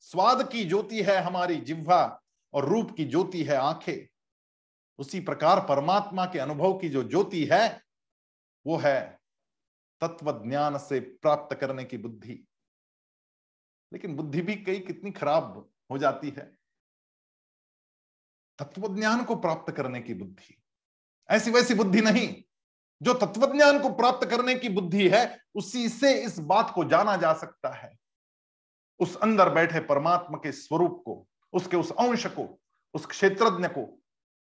[0.00, 4.08] स्वाद की ज्योति है हमारी जिह्वा और रूप की ज्योति है आँखें।
[4.98, 7.82] उसी प्रकार परमात्मा के अनुभव की जो ज्योति है,
[8.66, 9.20] वो है
[10.00, 12.46] तत्व ज्ञान से प्राप्त करने की बुद्धि।
[13.92, 16.58] लेकिन बुद्धि भी कई कितनी खराब हो जाती है।
[18.58, 20.62] तत्व ज्ञान को प्राप्त करने की बुद्धि।
[21.28, 22.42] ऐसी वैसी बुद्धि नहीं।
[23.02, 27.32] जो तत्वज्ञान को प्राप्त करने की बुद्धि है, उसी से इस बात को जाना जा
[27.32, 27.98] सकता है।
[29.00, 32.60] उस अंदर बैठे परमात्मा के स्वरूप को, उसके उस अंश को,
[32.94, 34.02] उस क्षेत्रज्ञ को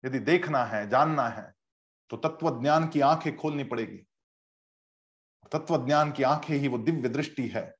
[0.04, 1.52] यदि देखना है, जानना है
[2.10, 3.96] तो तत्व ज्ञान की आँखें खोलनी पड़ेगी।
[5.52, 7.74] तत्व ज्ञान की आँखें ही वो दिव्य दृष्टि है,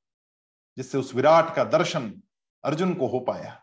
[0.77, 2.23] जिससे उस विराट का दर्शन
[2.65, 3.61] अर्जुन को हो पाया।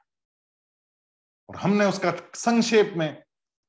[1.50, 3.24] और हमने उसका संक्षेप में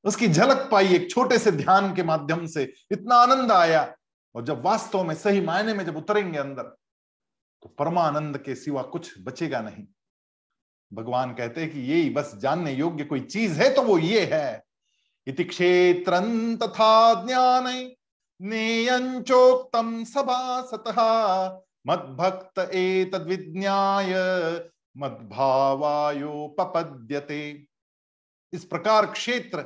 [0.04, 3.96] उसकी झलक पाई एक छोटे से ध्यान के माध्यम से। इतना आनंद आया।
[4.34, 6.76] और जब वास्तव में सही मायने में जब उतरेंगे अंदर
[7.62, 9.86] तो परमानंद के सिवा कुछ बचेगा नहीं।
[10.92, 14.64] भगवान कहते हैं कि यही बस जानने योग्य कोई चीज़ है तो वो ये है।
[15.26, 16.20] इति क्षेत्र
[16.62, 17.92] तथा ज्ञान
[18.40, 21.02] नेयंचोक्तम सभासतः
[21.86, 24.14] मद्भक्त एतद् विज्ञाय,
[24.96, 27.66] मद्भावायोपपद्यते।
[28.52, 29.64] इस प्रकार क्षेत्र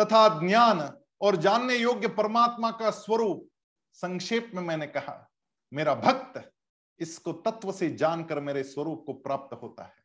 [0.00, 0.80] तथा ज्ञान
[1.20, 3.48] और जानने योग्य परमात्मा का स्वरूप
[3.92, 5.28] संक्षेप में मैंने कहा,
[5.72, 6.50] मेरा भक्त
[7.00, 9.96] इसको तत्व से जानकर मेरे स्वरूप को प्राप्त होता है।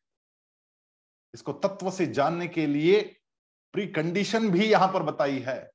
[1.34, 3.02] इसको तत्व से जानने के लिए
[3.74, 5.72] प्री कंडीशन भी यहाँ पर बताई है।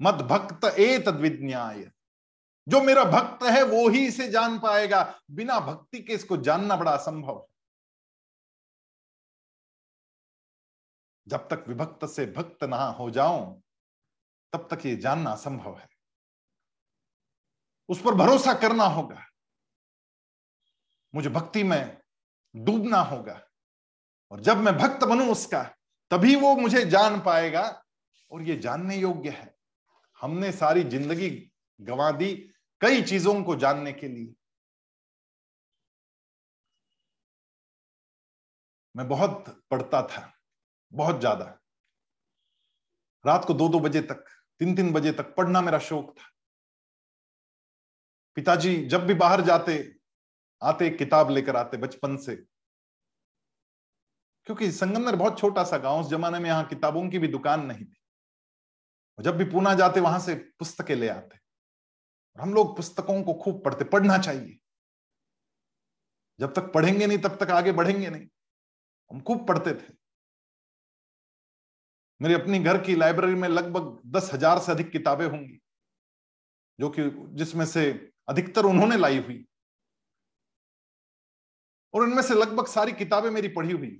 [0.00, 1.90] मद भक्त ए तद्विज्ञाय
[2.66, 6.92] जो मेरा भक्त है वो ही इसे जान पाएगा। बिना भक्ति के इसको जानना बड़ा
[6.92, 7.46] असंभव है।
[11.28, 13.62] जब तक विभक्त से भक्त ना हो जाऊँ,
[14.52, 15.88] तब तक ये जानना असंभव है।
[17.88, 19.24] उस पर भरोसा करना होगा।
[21.14, 22.00] मुझे भक्ति में
[22.56, 23.42] डूबना होगा।
[24.30, 25.62] और जब मैं भक्त बनूं उसका,
[26.10, 27.84] तभी वो मुझे जान पाएगा
[28.30, 29.58] और ये जानने योग्य है।
[30.20, 32.34] हमने सारी ज़िंदगी गंवा दी
[32.80, 34.34] कई चीज़ों को जानने के लिए।
[38.96, 40.37] मैं बहुत पढ़ता था।
[40.92, 41.58] बहुत ज़्यादा।
[43.24, 44.24] रात को दो दो बजे तक
[44.58, 46.24] तीन तीन बजे तक पढ़ना मेरा शौक था।
[48.36, 49.94] पिताजी जब भी बाहर जाते,
[50.62, 52.36] आते, किताब लेकर आते बचपन से।
[54.46, 57.84] क्योंकि संगमनर बहुत छोटा सा गाँव, उस जमाने में यहाँ किताबों की भी दुकान नहीं
[57.84, 57.96] थी।
[59.18, 61.38] और जब भी पूना जाते, वहाँ से पुस्तकें ले आते।
[62.38, 64.58] हम लोग पुस्तकों को खूब पढ़ते, पढ़ना चाहिए।
[66.40, 68.26] जब तक पढ़ेंगे नहीं, तब तक आगे बढ़ेंगे नहीं।
[69.10, 70.07] हम खूब पढ़ते थे।
[72.20, 75.60] मेरी अपनी घर की लाइब्रेरी में लगभग दस हज़ार से अधिक किताबें होंगी,
[76.78, 77.90] जो कि जिसमें से
[78.28, 79.44] अधिकतर उन्होंने लाई हुई।
[81.94, 83.90] और उनमें से लगभग सारी किताबें मेरी पढ़ी हुई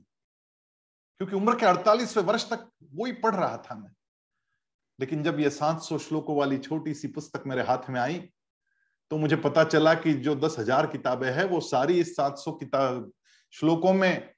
[1.20, 3.90] क्योंकि उम्र के अड़तालीसवें वर्ष तक वो ही पढ़ रहा था मैं।
[4.98, 8.18] लेकिन जब ये सात सौ श्लोकों वाली छोटी सी पुस्तक मेरे हाथ में आई
[9.10, 12.52] तो मुझे पता चला कि जो दस हज़ार किताबें हैं, वो सारी इस सात सौ
[12.52, 13.10] किताब
[13.54, 14.34] श्लोकों में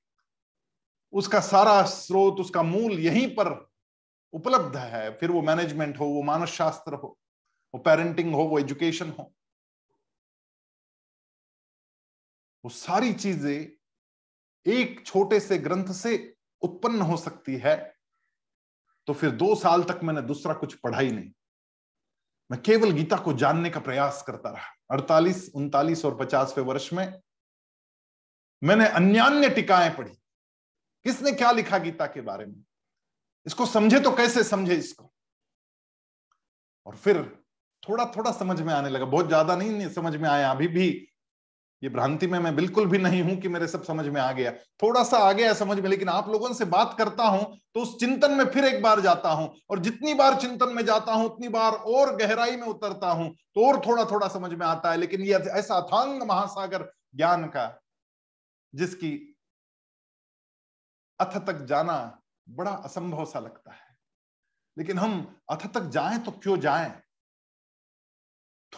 [1.13, 3.70] उसका सारा स्रोत, उसका मूल यहीं पर
[4.33, 7.17] उपलब्ध है, फिर वो मैनेजमेंट हो, वो मानस शास्त्र हो,
[7.75, 9.33] वो पेरेंटिंग हो, वो एजुकेशन हो।
[12.65, 13.71] वो सारी चीज़ें
[14.67, 16.13] एक छोटे से ग्रंथ से
[16.63, 17.77] उत्पन्न हो सकती है
[19.09, 21.31] तो फिर दो साल तक मैंने दूसरा कुछ पढ़ा ही नहीं।
[22.51, 27.21] मैं केवल गीता को जानने का प्रयास करता रहा। अड़तालीस, उनतालीस और पचासवें वर्ष में
[28.63, 30.13] मैंने अन्यान्य टिकाएँ पढ़ी।
[31.07, 32.65] किसने क्या लिखा गीता के बारे में?
[33.47, 35.11] इसको समझे तो कैसे समझे इसको?
[36.87, 37.23] और फिर
[37.83, 40.89] थोड़ा थोड़ा समझ में आने लगा। बहुत ज़्यादा नहीं, नहीं समझ में आया। अभी भी
[41.83, 44.51] ये भ्रांति में मैं बिल्कुल भी नहीं हूँ कि मेरे सब समझ में आ गया।
[44.83, 47.99] थोड़ा सा आ गया समझ में लेकिन आप लोगों से बात करता हूँ तो उस
[48.01, 51.49] चिंतन में फिर एक बार जाता हूँ। और जितनी बार चिंतन में जाता हूँ उतनी
[51.49, 55.23] बार और गहराई में उतरता हूँ तो और थोड़ा थोड़ा समझ में आता है। लेकिन
[55.23, 57.67] ये ऐसा अथांग महासागर ज्ञान का
[58.75, 59.17] जिसकी
[61.21, 61.99] अथ तक जाना
[62.51, 63.97] बड़ा असंभव सा लगता है।
[64.79, 67.03] लेकिन हम अथ तक जाए तो क्यों जाए?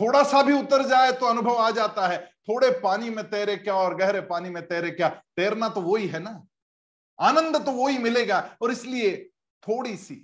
[0.01, 3.75] थोड़ा सा भी उतर जाए तो अनुभव आ जाता है। थोड़े पानी में तैरे क्या
[3.75, 5.09] और गहरे पानी में तैरे क्या?
[5.09, 6.47] तैरना तो वही है ना।
[7.21, 9.31] आनंद तो वही मिलेगा। और इसलिए
[9.69, 10.17] थोड़ी सी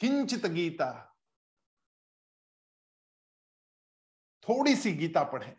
[0.00, 1.06] किंचित गीता
[4.42, 5.56] थोड़ी सी गीता पढ़े।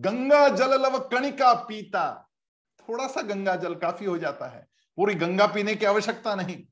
[0.00, 2.30] गंगा जल लव कणिका पीता।
[2.78, 6.66] थोड़ा सा गंगा जल काफ़ी हो जाता है। पूरी गंगा पीने की आवश्यकता नहीं।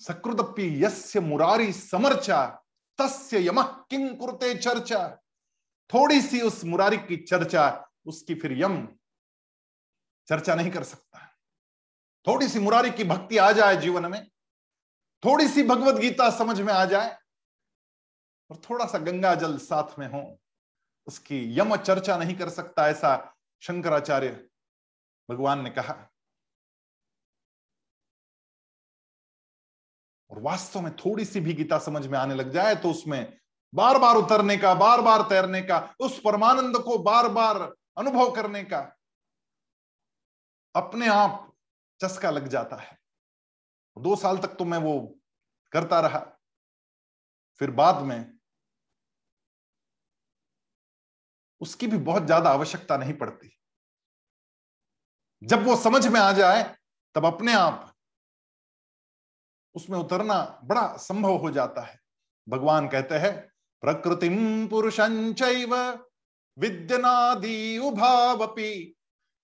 [0.00, 2.46] सकृदपि यस्य मुरारी समर्चा,
[2.98, 5.08] तस्य यम किंग कुरते चर्चा।
[5.90, 8.86] थोड़ी सी उस मुरारी की चर्चा, उसकी फिर यम
[10.28, 11.26] चर्चा नहीं कर सकता।
[12.26, 14.30] थोड़ी सी मुरारी की भक्ति आ जाए जीवन में,
[15.22, 17.18] थोड़ी सी भगवत गीता समझ में आ जाए,
[18.50, 20.38] और थोड़ा सा गंगा जल साथ में हो,
[21.06, 23.16] उसकी यम चर्चा नहीं कर सकता ऐसा
[23.62, 24.30] शंकराचार्य,
[25.28, 25.94] भगवान ने कहा,
[30.30, 33.38] और वास्तव में थोड़ी सी भी गीता समझ में आने लग जाए तो उसमें
[33.72, 37.60] बार बार उतरने का बार बार तैरने का, उस परमानंद को बार बार
[37.98, 38.80] अनुभव करने का,
[40.74, 41.46] अपने आप
[42.00, 42.98] चस्का लग जाता है।
[43.96, 44.98] दो साल तक तो मैं वो
[45.72, 46.18] करता रहा।
[47.60, 48.39] फिर बाद में
[51.60, 53.52] उसकी भी बहुत ज़्यादा आवश्यकता नहीं पड़ती।
[55.42, 56.62] जब वो समझ में आ जाए,
[57.14, 57.86] तब अपने आप
[59.74, 61.98] उसमें उतरना बड़ा संभव हो जाता है।
[62.46, 63.34] भगवान कहते हैं
[63.82, 65.74] प्रकृतिम पुरुषंचैव
[66.56, 68.96] विद्यनादि उभावपि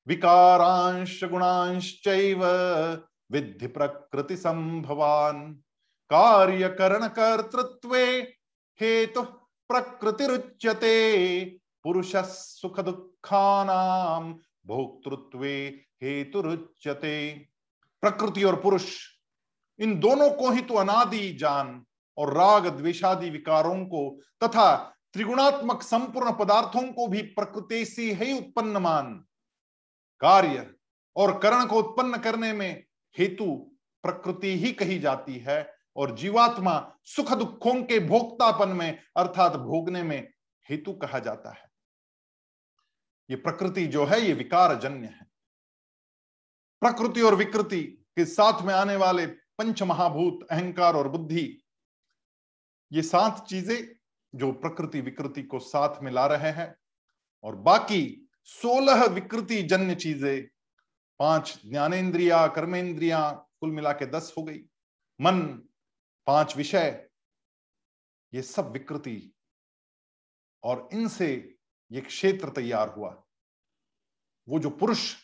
[0.06, 2.44] विकारांश गुणांश्चैव
[3.32, 5.38] विद्धि प्रकृति संभवान।
[6.10, 7.94] कार्य करण कर्तृत्व
[8.80, 9.22] हेतु तो
[9.70, 10.94] प्रकृतिरुच्यते।
[11.86, 14.32] पुरुष सुख दुखानाम
[14.66, 15.56] भोक्तृत्वे
[16.02, 17.16] हेतुरुच्यते।
[18.02, 18.84] प्रकृति और पुरुष,
[19.78, 21.84] इन दोनों को ही तो अनादि जान
[22.18, 24.00] और राग द्वेषादि विकारों को
[24.44, 24.74] तथा
[25.14, 29.12] त्रिगुणात्मक संपूर्ण पदार्थों को भी प्रकृति से ही उत्पन्न मान।
[30.20, 30.66] कार्य
[31.16, 32.84] और करण को उत्पन्न करने में
[33.16, 33.46] हेतु
[34.04, 35.58] प्रकृति ही कही जाती है
[35.96, 40.18] और जीवात्मा सुख दुखों के भोक्तापन में अर्थात भोगने में
[40.66, 41.65] हेतु कहा जाता है।
[43.30, 45.26] ये प्रकृति जो है, ये विकार जन्य है।
[46.80, 47.82] प्रकृति और विकृति
[48.16, 51.62] के साथ में आने वाले पंच महाभूत, अहंकार और बुद्धि,
[52.92, 53.96] ये सात चीज़ें
[54.34, 56.76] जो प्रकृति विकृति को साथ में ला रहे हैं
[57.44, 60.48] और बाकी सोलह विकृति जन्य चीज़ें,
[61.18, 64.64] पाँच ज्ञानेन्द्रिया कर्मेंद्रिया कुल मिला के दस हो गई।
[65.20, 65.40] मन,
[66.26, 67.08] पाँच विषय,
[68.34, 69.32] ये सब विकृति।
[70.64, 71.55] और इनसे
[71.92, 73.24] ये क्षेत्र तैयार हुआ।
[74.48, 75.16] वो जो पुरुष,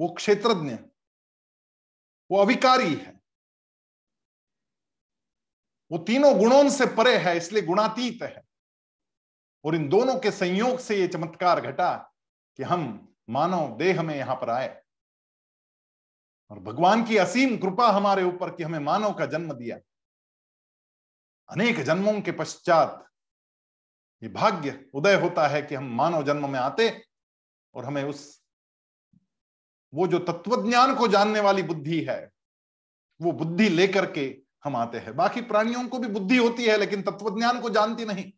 [0.00, 0.74] वो क्षेत्रज्ञ,
[2.30, 3.20] वो अविकारी है।
[5.90, 8.44] वो तीनों गुणों से परे है, इसलिए गुणातीत है।
[9.64, 12.14] और इन दोनों के संयोग से ये चमत्कार घटा
[12.56, 14.82] कि हम मानव देह में यहाँ पर आए।
[16.50, 19.76] और भगवान की असीम कृपा हमारे ऊपर कि हमें मानव का जन्म दिया।
[21.48, 23.11] अनेक जन्मों के पश्चात
[24.22, 26.88] ये भाग्य उदय होता है कि हम मानव जन्म में आते
[27.74, 28.42] और हमें उस,
[29.92, 32.30] वो जो तत्वज्ञान को जानने वाली बुद्धि है,
[33.20, 34.26] वो बुद्धि लेकर के
[34.64, 38.32] हम आते हैं। बाकी प्राणियों को भी बुद्धि होती है, लेकिन तत्वज्ञान को जानती नहीं।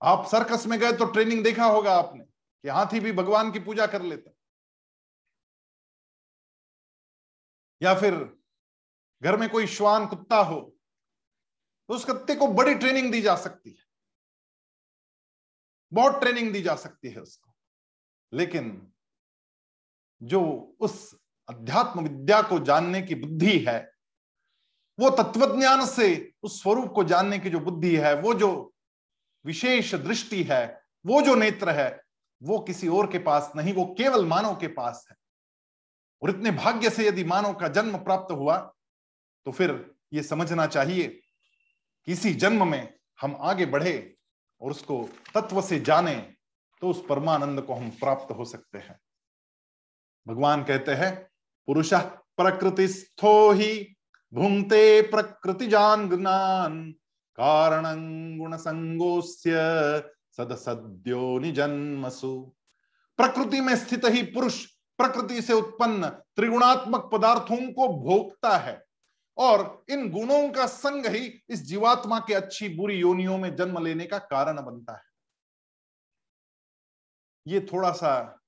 [0.00, 3.86] आप सर्कस में गए तो ट्रेनिंग देखा होगा आपने कि हाथी भी भगवान की पूजा
[3.86, 4.30] कर लेते
[7.80, 8.14] या फिर
[9.22, 10.60] घर में कोई श्वान कुत्ता हो
[11.88, 13.89] तो उस कुत्ते को बड़ी ट्रेनिंग दी जा सकती है।
[15.92, 17.54] बहुत ट्रेनिंग दी जा सकती है उसको।
[18.32, 18.92] लेकिन
[20.22, 20.42] जो
[20.80, 23.92] उस अध्यात्म विद्या को जानने की बुद्धि है,
[25.00, 28.74] वो तत्वज्ञान से उस स्वरूप को जानने की जो बुद्धि है, वो जो
[29.44, 32.02] विशेष दृष्टि है, वो जो नेत्र है,
[32.42, 35.16] वो किसी और के पास नहीं, वो केवल मानव के पास है।
[36.22, 38.74] और इतने भाग्य से यदि मानव का जन्म प्राप्त हुआ
[39.44, 41.08] तो फिर ये समझना चाहिए
[42.06, 44.16] कि इसी जन्म में हम आगे बढ़े
[44.60, 46.14] और उसको तत्व से जाने
[46.82, 48.98] तो उस परमानंद को हम प्राप्त हो सकते हैं।
[50.26, 51.14] भगवान कहते हैं,
[51.68, 53.96] पुरुष प्रकृति स्थो ही
[54.32, 56.90] भुंगते प्रकृति जान ज्ञान
[57.38, 57.84] कारण
[58.38, 59.52] गुण संगोस्य
[60.36, 62.36] सद सद्यो निजन्मसु।
[63.18, 64.64] प्रकृति में स्थित ही पुरुष
[64.98, 68.82] प्रकृति से उत्पन्न त्रिगुणात्मक पदार्थों को भोगता है।
[69.36, 74.06] और इन गुणों का संग ही इस जीवात्मा के अच्छी बुरी योनियों में जन्म लेने
[74.06, 75.02] का कारण बनता है।
[77.46, 78.40] ये थोड़ा सा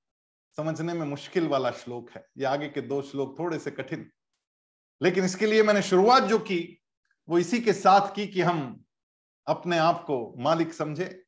[0.57, 4.13] समझने में मुश्किल वाला श्लोक है। ये आगे के दो श्लोक थोड़े से कठिन।
[5.03, 6.81] लेकिन इसके लिए मैंने शुरुआत जो की,
[7.29, 8.85] वो इसी के साथ की कि हम
[9.47, 11.25] अपने आप को मालिक समझे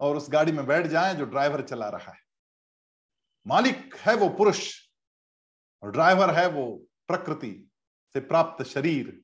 [0.00, 2.18] और उस गाड़ी में बैठ जाए जो ड्राइवर चला रहा है।
[3.46, 4.88] मालिक है वो पुरुष
[5.82, 7.70] और ड्राइवर है वो प्रकृति।
[8.14, 9.20] से प्राप्त शरीर।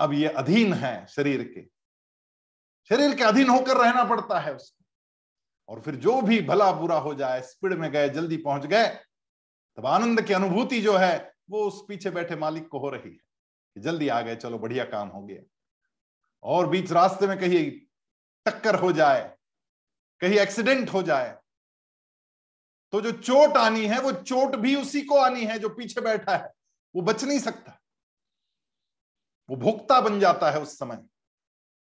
[0.00, 1.64] अब ये अधीन है शरीर के।
[2.90, 4.84] शरीर के अधीन होकर रहना पड़ता है उसको।
[5.68, 8.86] और फिर जो भी भला बुरा हो जाए, स्पीड में गए, जल्दी पहुँच गए,
[9.78, 13.16] तब आनंद की अनुभूति जो है, वो उस पीछे बैठे मालिक को हो रही है
[13.16, 15.42] कि जल्दी आ गए, चलो बढ़िया काम हो गया।
[16.42, 17.70] और बीच रास्ते में कहीं
[18.46, 19.36] टक्कर हो जाए,
[20.20, 21.38] कहीं एक्सीडेंट हो जाए
[22.92, 26.36] तो जो चोट आनी है, वो चोट भी उसी को आनी है जो पीछे बैठा
[26.36, 26.52] है।
[26.94, 27.78] वो बच नहीं सकता।
[29.48, 31.04] वो भोक्ता बन जाता है उस समय।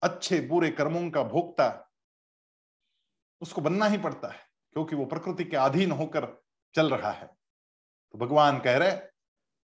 [0.01, 1.89] अच्छे बुरे कर्मों का भोक्ता
[3.41, 4.39] उसको बनना ही पड़ता है,
[4.73, 6.27] क्योंकि वो प्रकृति के अधीन होकर
[6.75, 8.97] चल रहा है। तो भगवान कह रहे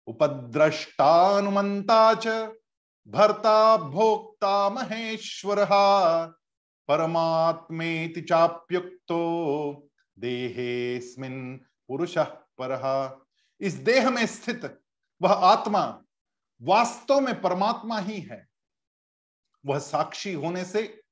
[0.09, 2.53] उपद्रष्टानुमंता च
[3.09, 5.67] भर्ता भोक्ता महेश्वर
[6.89, 9.21] परमात्मेति चाप्युक्तो
[10.19, 11.57] देहेस्मिन
[11.89, 12.15] पुरुष
[12.61, 13.21] पर।
[13.61, 14.80] इस देह में स्थित
[15.23, 16.03] वह आत्मा
[16.63, 18.49] वास्तव में परमात्मा ही है।
[19.67, 21.03] वह साक्षी होने से,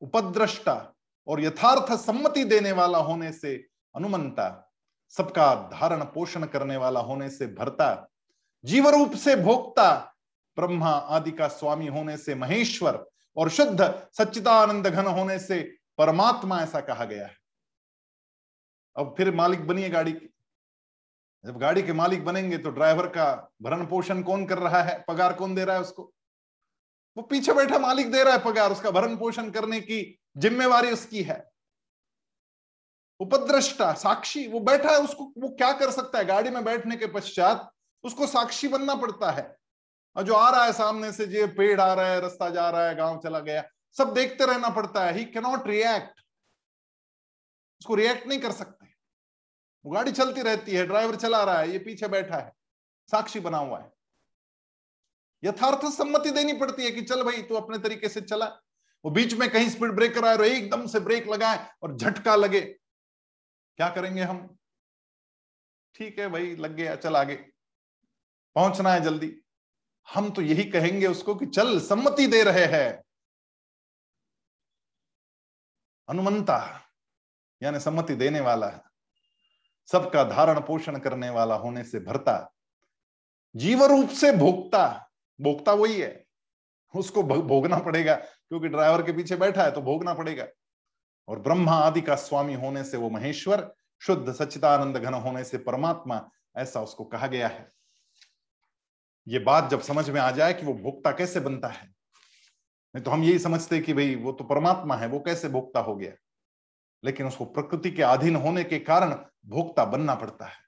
[0.00, 0.94] उपद्रष्टा
[1.26, 4.72] और यथार्थ सम्मति देने वाला होने से अनुमंता,
[5.08, 8.08] सबका धारण पोषण करने वाला होने से भरता
[8.64, 10.14] जीव रूप से भोक्ता,
[10.56, 13.06] ब्रह्मा आदि का स्वामी होने से महेश्वर
[13.36, 17.36] और शुद्ध सच्चिदानंद घन होने से परमात्मा ऐसा कहा गया है।
[18.96, 20.31] अब फिर मालिक बनिए गाड़ी की।
[21.46, 25.04] जब गाड़ी के मालिक बनेंगे तो ड्राइवर का भरण पोषण कौन कर रहा है?
[25.08, 26.12] पगार कौन दे रहा है उसको?
[27.16, 31.22] वो पीछे बैठा मालिक दे रहा है पगार, उसका भरण पोषण करने की जिम्मेवारी उसकी
[31.22, 31.50] है।
[33.20, 36.24] उपद्रष्टा साक्षी, वो बैठा है, उसको, वो क्या कर सकता है?
[36.24, 37.72] गाड़ी में बैठने के पश्चात
[38.04, 39.56] उसको साक्षी बनना पड़ता है।
[40.16, 42.88] और जो आ रहा है सामने से, जो पेड़ आ रहा है, रास्ता जा रहा
[42.88, 46.20] है, गाँव चला गया, सब देखते रहना पड़ता है। ही कैनॉट रिएक्ट
[47.80, 48.91] उसको रिएक्ट नहीं कर सकते।
[49.84, 52.52] वो गाड़ी चलती रहती है, ड्राइवर चला रहा है, ये पीछे बैठा है,
[53.10, 53.92] साक्षी बना हुआ है।
[55.44, 58.46] यथार्थ सम्मति देनी पड़ती है कि चल भाई, तू अपने तरीके से चला।
[59.04, 62.60] वो बीच में कहीं स्पीड ब्रेकर आए एकदम से ब्रेक लगाए और झटका लगे।
[63.76, 64.58] क्या करेंगे हम?
[65.94, 67.36] ठीक है भाई, लग गया, चल आगे।
[68.54, 69.42] पहुँचना है जल्दी।
[70.14, 73.02] हम तो यही कहेंगे उसको कि चल, सम्मति दे रहे हैं।
[76.08, 76.88] अनुमंता
[77.62, 78.91] यानी सम्मति देने वाला है।
[79.88, 82.52] सबका धारण पोषण करने वाला होने से भरता
[83.54, 85.08] जीव रूप से भोगता
[85.40, 86.24] भोगता वही है।
[86.94, 90.46] उसको भोगना पड़ेगा, क्योंकि ड्राइवर के पीछे बैठा है तो भोगना पड़ेगा।
[91.28, 96.30] और ब्रह्मा आदि का स्वामी होने से वो महेश्वर, शुद्ध सच्चिदानंद घन होने से परमात्मा,
[96.56, 97.70] ऐसा उसको कहा गया है।
[99.26, 101.86] ये बात जब समझ में आ जाए कि वो भोक्ता कैसे बनता है।
[102.94, 105.96] नहीं तो हम यही समझते कि भाई वो तो परमात्मा है, वो कैसे भोक्ता हो
[105.96, 106.12] गया?
[107.04, 109.14] लेकिन उसको प्रकृति के अधीन होने के कारण
[109.46, 110.60] भोक्ता बनना पड़ता है।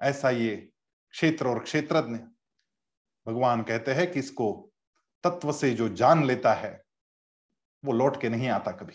[0.00, 0.56] ऐसा ये
[1.10, 2.18] क्षेत्र और क्षेत्रज्ञ
[3.26, 4.70] भगवान कहते हैं कि इसको
[5.24, 6.82] तत्व से जो जान लेता है,
[7.84, 8.94] वो लौट के नहीं आता कभी।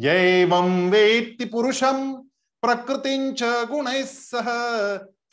[0.00, 2.14] यम वेत्ति पुरुषम
[2.62, 4.46] प्रकृति गुण सह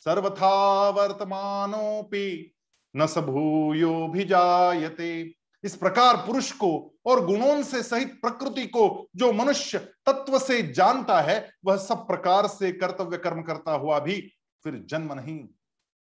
[0.00, 2.54] सर्वथा वर्तमानोपि
[2.96, 5.24] न सभूयो भी जायते
[5.64, 11.20] इस प्रकार पुरुष को और गुणों से सहित प्रकृति को जो मनुष्य तत्व से जानता
[11.20, 14.32] है, वह सब प्रकार से कर्तव्य कर्म करता हुआ भी
[14.64, 15.48] फिर जन्म नहीं,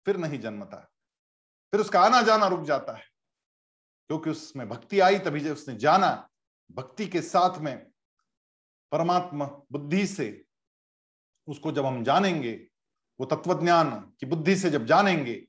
[0.07, 0.77] फिर नहीं जन्मता।
[1.73, 3.05] फिर उसका आना जाना रुक जाता है।
[4.09, 6.29] क्योंकि उसमें भक्ति आई, तभी जब उसने जाना,
[6.73, 7.87] भक्ति के साथ में
[8.93, 10.45] परमात्मा बुद्धि से
[11.47, 12.69] उसको जब हम जानेंगे,
[13.21, 15.47] वो तत्वज्ञान की बुद्धि से जब जानेंगे,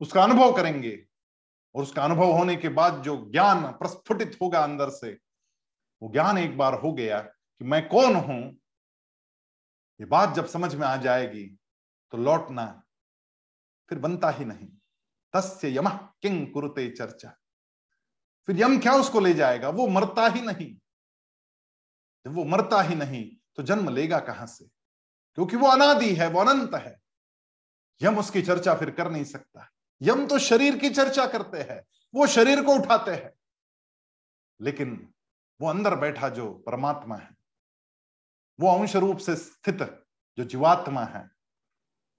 [0.00, 1.07] उसका अनुभव करेंगे
[1.74, 5.18] और उसका अनुभव होने के बाद जो ज्ञान प्रस्फुटित होगा अंदर से,
[6.02, 8.52] वो ज्ञान एक बार हो गया कि मैं कौन हूँ?
[10.00, 11.46] ये बात जब समझ में आ जाएगी
[12.10, 12.82] तो लौटना
[13.88, 14.68] फिर बनता ही नहीं।
[15.32, 17.36] तस्य यम किंग कुरुते चर्चा।
[18.46, 19.68] फिर यम क्या उसको ले जाएगा?
[19.68, 20.74] वो मरता ही नहीं।
[22.24, 24.64] जब वो मरता ही नहीं तो जन्म लेगा कहाँ से?
[25.34, 27.00] क्योंकि वो अनादि है, वो अनंत है।
[28.02, 29.68] यम उसकी चर्चा फिर कर नहीं सकता।
[30.02, 31.84] यम तो शरीर की चर्चा करते हैं,
[32.14, 33.32] वो शरीर को उठाते हैं।
[34.60, 35.12] लेकिन
[35.60, 37.30] वो अंदर बैठा जो परमात्मा है,
[38.60, 40.06] वो अंश रूप से स्थित
[40.38, 41.30] जो जीवात्मा है,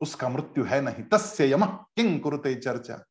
[0.01, 3.05] उसका मृत्यु है नहीं। तस्य यम किंग कुरुते चर्चा।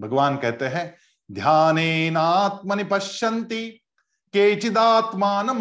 [0.00, 0.96] भगवान कहते हैं
[1.32, 2.16] ध्यान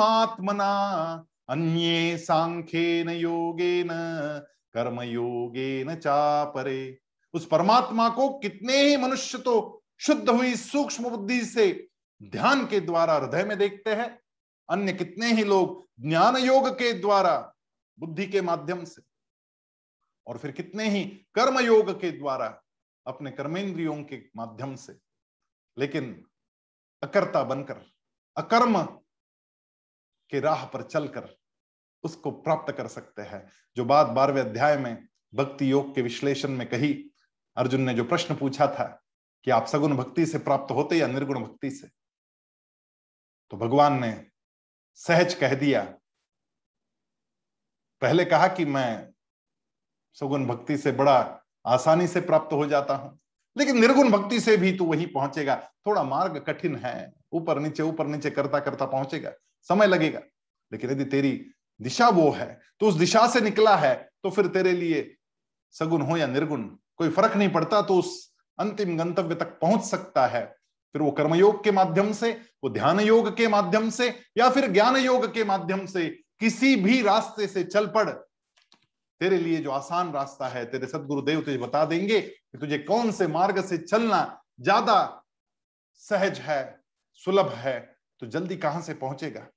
[0.02, 0.72] आत्मना
[1.50, 3.90] अन्ये सांख्येन योगेन
[4.74, 7.00] कर्म योगेन चापरे।
[7.34, 11.88] उस परमात्मा को कितने ही मनुष्य तो शुद्ध हुई सूक्ष्म बुद्धि से
[12.24, 14.20] ध्यान के द्वारा, हृदय में देखते हैं,
[14.70, 17.56] अन्य कितने ही लोग ज्ञान योग के द्वारा,
[18.00, 19.02] बुद्धि के माध्यम से।
[20.28, 22.64] और फिर कितने ही कर्म योग के द्वारा,
[23.08, 25.00] अपने कर्मेंद्रियों के माध्यम से।
[25.78, 26.26] लेकिन
[27.04, 27.82] अकर्ता बनकर,
[28.38, 28.84] अकर्म
[30.30, 31.38] के राह पर चलकर
[32.04, 36.70] उसको प्राप्त कर सकते हैं। जो बात बारहवें अध्याय में भक्ति योग के विश्लेषण में
[36.70, 37.09] कही
[37.60, 38.86] अर्जुन ने जो प्रश्न पूछा था
[39.48, 41.88] कि आप सगुण भक्ति से प्राप्त होते या निर्गुण भक्ति से
[43.52, 44.12] तो भगवान ने
[45.00, 45.82] सहज कह दिया,
[48.02, 49.14] पहले कहा कि मैं
[50.18, 51.18] सुगुण भक्ति से बड़ा
[51.66, 53.20] आसानी से प्राप्त हो जाता हूँ,
[53.56, 55.56] लेकिन निर्गुण भक्ति से भी तू वही पहुंचेगा।
[55.88, 59.32] थोड़ा मार्ग कठिन है, ऊपर नीचे ऊपर नीचे करता करता पहुंचेगा,
[59.70, 60.22] समय लगेगा,
[60.72, 61.32] लेकिन यदि तेरी
[61.80, 65.16] दिशा वो है तो उस दिशा से निकला है तो फिर तेरे लिए
[65.76, 70.26] सगुण हो या निर्गुण कोई फ़र्क नहीं पड़ता तो उस अंतिम गंतव्य तक पहुँच सकता
[70.28, 70.46] है।
[70.96, 72.32] फिर वो कर्मयोग के माध्यम से,
[72.64, 76.08] वो ध्यान योग के माध्यम से, या फिर ज्ञान योग के माध्यम से
[76.40, 81.58] किसी भी रास्ते से चल पड़। तेरे लिए जो आसान रास्ता है, तेरे सदगुरुदेव तुझे
[81.58, 84.22] बता देंगे कि तुझे कौन से मार्ग से चलना
[84.62, 85.24] ज़्यादा
[86.04, 86.80] सहज है,
[87.26, 87.80] सुलभ है
[88.22, 89.48] तो जल्दी कहाँ से पहुंचेगा?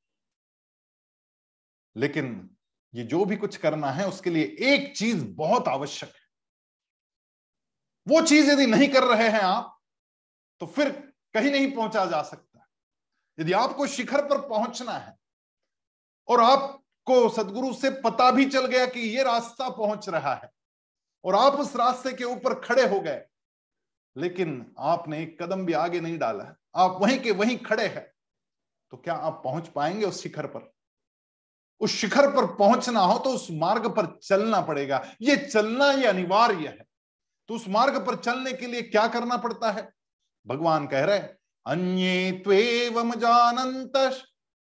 [1.96, 2.50] लेकिन
[2.94, 6.21] ये जो भी कुछ करना है, उसके लिए एक चीज़ बहुत आवश्यक है।
[8.06, 9.78] वो चीज़ यदि नहीं कर रहे हैं आप
[10.60, 10.90] तो फिर
[11.34, 12.66] कहीं नहीं पहुँचा जा सकता।
[13.38, 15.16] यदि आपको शिखर पर पहुँचना है
[16.28, 20.50] और आपको सदगुरु से पता भी चल गया कि ये रास्ता पहुँच रहा है
[21.24, 23.22] और आप उस रास्ते के ऊपर खड़े हो गए,
[24.16, 28.06] लेकिन आपने एक कदम भी आगे नहीं डाला है, आप वहीं के वहीं खड़े हैं
[28.92, 30.72] तो क्या आप पहुँच पाएँगे उस शिखर पर?
[31.80, 36.68] उस शिखर पर पहुँचना हो तो उस मार्ग पर चलना पड़ेगा। ये चलना ये अनिवार्य
[36.68, 36.84] है।
[37.52, 39.82] तो उस मार्ग पर चलने के लिए क्या करना पड़ता है?
[40.46, 41.18] भगवान कह रहे
[41.66, 42.88] अन्ये
[43.18, 43.96] जानंत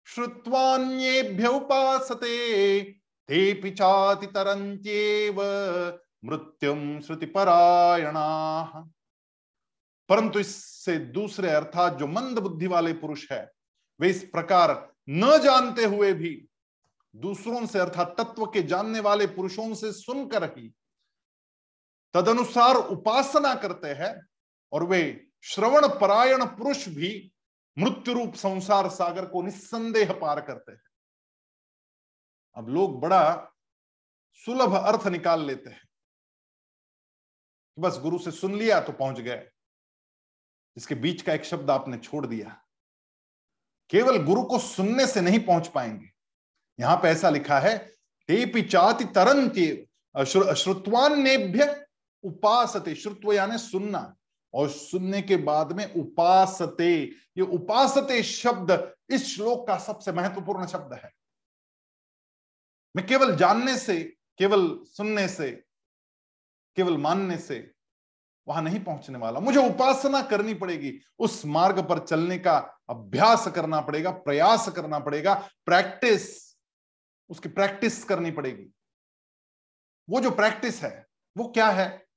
[0.07, 2.81] श्रुत्वान्येभ्य उपासते,
[3.29, 5.41] ते पिचाति तरंत्येव
[6.25, 8.25] मृत्युम श्रुति परायणा
[10.09, 13.49] परंतु इससे दूसरे अर्थात जो मंद बुद्धि वाले पुरुष है,
[13.99, 14.77] वे इस प्रकार
[15.09, 16.35] न जानते हुए भी
[17.13, 20.71] दूसरों से अर्थात तत्व के जानने वाले पुरुषों से सुनकर ही
[22.13, 24.13] तदनुसार उपासना करते हैं
[24.71, 25.01] और वे
[25.43, 27.31] श्रवण परायण पुरुष भी
[27.77, 30.81] मृत्यु रूप संसार सागर को निस्संदेह पार करते हैं।
[32.57, 33.23] अब लोग बड़ा
[34.45, 35.81] सुलभ अर्थ निकाल लेते हैं
[37.77, 39.47] बस गुरु से सुन लिया तो पहुँच गए।
[40.77, 42.61] इसके बीच का एक शब्द आपने छोड़ दिया।
[43.91, 46.09] केवल गुरु को सुनने से नहीं पहुँच पाएँगे।
[46.79, 47.77] यहाँ पे ऐसा लिखा है,
[48.29, 49.67] तेपि चाति तरंती
[50.55, 51.65] श्रुत्वान्यभ्य
[52.23, 54.15] उपासते, श्रुत्व यानी सुनना।
[54.53, 57.03] और सुनने के बाद में उपासते।
[57.37, 61.11] ये उपासते शब्द इस श्लोक का सबसे महत्वपूर्ण शब्द है।
[62.95, 65.51] मैं केवल जानने से, केवल सुनने से,
[66.75, 67.73] केवल मानने से
[68.47, 72.57] वहाँ नहीं पहुँचने वाला। मुझे उपासना करनी पड़ेगी। उस मार्ग पर चलने का
[72.89, 76.57] अभ्यास करना पड़ेगा, प्रयास करना पड़ेगा, प्रैक्टिस,
[77.29, 78.73] उसकी प्रैक्टिस करनी पड़ेगी।
[80.09, 81.07] वो जो प्रैक्टिस है,
[81.37, 82.10] वो क्या है?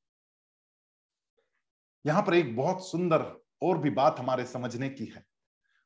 [2.04, 3.24] यहाँ पर एक बहुत सुंदर
[3.62, 5.24] और भी बात हमारे समझने की है।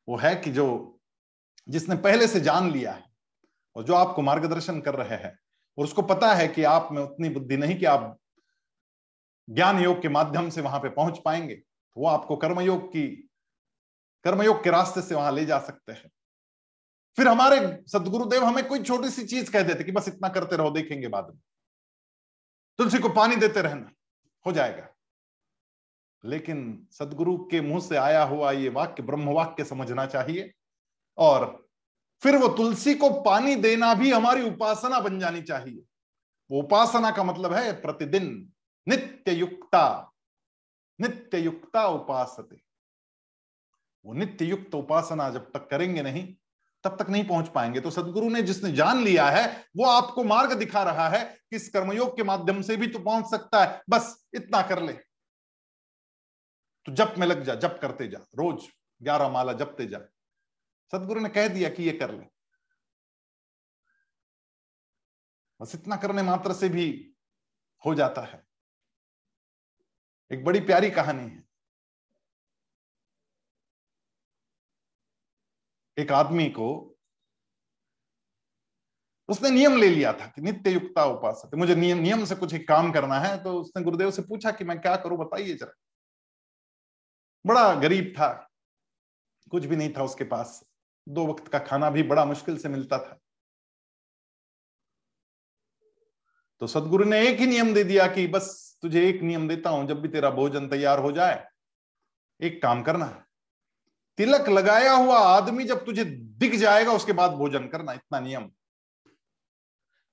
[0.09, 1.01] वो है कि जो
[1.69, 3.05] जिसने पहले से जान लिया है
[3.77, 5.39] और जो आपको मार्गदर्शन कर रहे हैं
[5.79, 8.17] और उसको पता है कि आप में उतनी बुद्धि नहीं कि आप
[9.49, 13.07] ज्ञान योग के माध्यम से वहाँ पे पहुँच पाएँगे तो वो आपको कर्मयोग की,
[14.25, 16.11] कर्मयोग के रास्ते से वहाँ ले जा सकते हैं।
[17.19, 17.59] फिर हमारे
[17.89, 21.29] सदगुरुदेव हमें कोई छोटी सी चीज़ कह देते कि बस इतना करते रहो, देखेंगे बाद
[21.29, 21.41] में।
[22.79, 23.91] तुलसी को पानी देते रहना,
[24.47, 24.89] हो जाएगा।
[26.25, 30.53] लेकिन सदगुरु के मुँह से आया हुआ ये वाक्य ब्रह्म वाक्य समझना चाहिए।
[31.19, 31.69] और
[32.23, 35.83] फिर वो तुलसी को पानी देना भी हमारी उपासना बन जानी चाहिए।
[36.51, 38.53] वो उपासना का मतलब है प्रतिदिन
[38.89, 40.15] नित्य युक्ता
[41.01, 42.57] नित्य युक्ता उपासते।
[44.05, 46.35] वो नित्य युक्त उपासना जब तक करेंगे नहीं,
[46.85, 50.53] तब तक नहीं पहुँच पाएँगे। तो सदगुरु ने जिसने जान लिया है, वो आपको मार्ग
[50.53, 54.29] दिखा रहा है कि इस कर्मयोग के माध्यम से भी तो पहुँच सकता है। बस
[54.35, 55.08] इतना कर ले।
[56.89, 58.69] तो जप में लग जा, जप करते जा, रोज
[59.03, 59.99] ग्यारह माला जपते जा।
[60.93, 62.25] सदगुरु ने कह दिया कि ये कर ले।
[65.61, 66.87] बस इतना करने मात्र से भी
[67.85, 68.43] हो जाता है।
[70.31, 71.43] एक बड़ी प्यारी कहानी है।
[75.99, 76.69] एक आदमी को
[79.29, 82.67] उसने नियम ले लिया था कि नित्य युक्ता उपास मुझे नियम नियम से कुछ एक
[82.69, 85.73] काम करना है तो उसने गुरुदेव से पूछा कि मैं क्या करूँ, बताइए जरा।
[87.47, 88.51] बड़ा गरीब था।
[89.51, 90.65] कुछ भी नहीं था उसके पास।
[91.09, 93.19] दो वक्त का खाना भी बड़ा मुश्किल से मिलता था।
[96.61, 99.89] तो सदगुरु ने एक ही नियम दे दिया कि बस तुझे एक नियम देता हूँ,
[99.89, 101.49] जब भी तेरा भोजन तैयार हो जाए,
[102.41, 103.25] एक काम करना।
[104.17, 108.53] तिलक लगाया हुआ आदमी जब तुझे दिख जाएगा, उसके बाद भोजन करना, इतना नियम।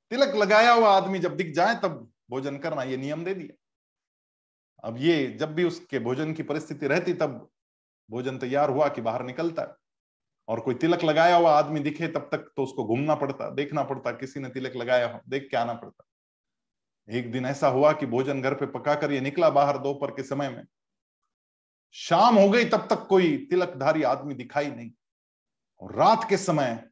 [0.10, 3.65] तिलक लगाया हुआ आदमी जब दिख जाए, तब भोजन करना, ये नियम दे दिया।
[4.86, 7.50] अब ये जब भी उसके भोजन की परिस्थिति रहती, तब
[8.10, 9.76] भोजन तैयार हुआ कि बाहर निकलता है।
[10.48, 14.12] और कोई तिलक लगाया हुआ आदमी दिखे, तब तक तो उसको घूमना पड़ता, देखना पड़ता,
[14.12, 16.06] किसी ने तिलक लगाया हो, देख के आना पड़ता।
[17.10, 20.24] एक दिन ऐसा हुआ कि भोजन घर पे पका कर ये निकला बाहर दोपहर के
[20.24, 20.64] समय में।
[21.92, 24.92] शाम हो गई, तब तक कोई तिलकधारी आदमी दिखाई नहीं।
[25.82, 26.90] और रात के समय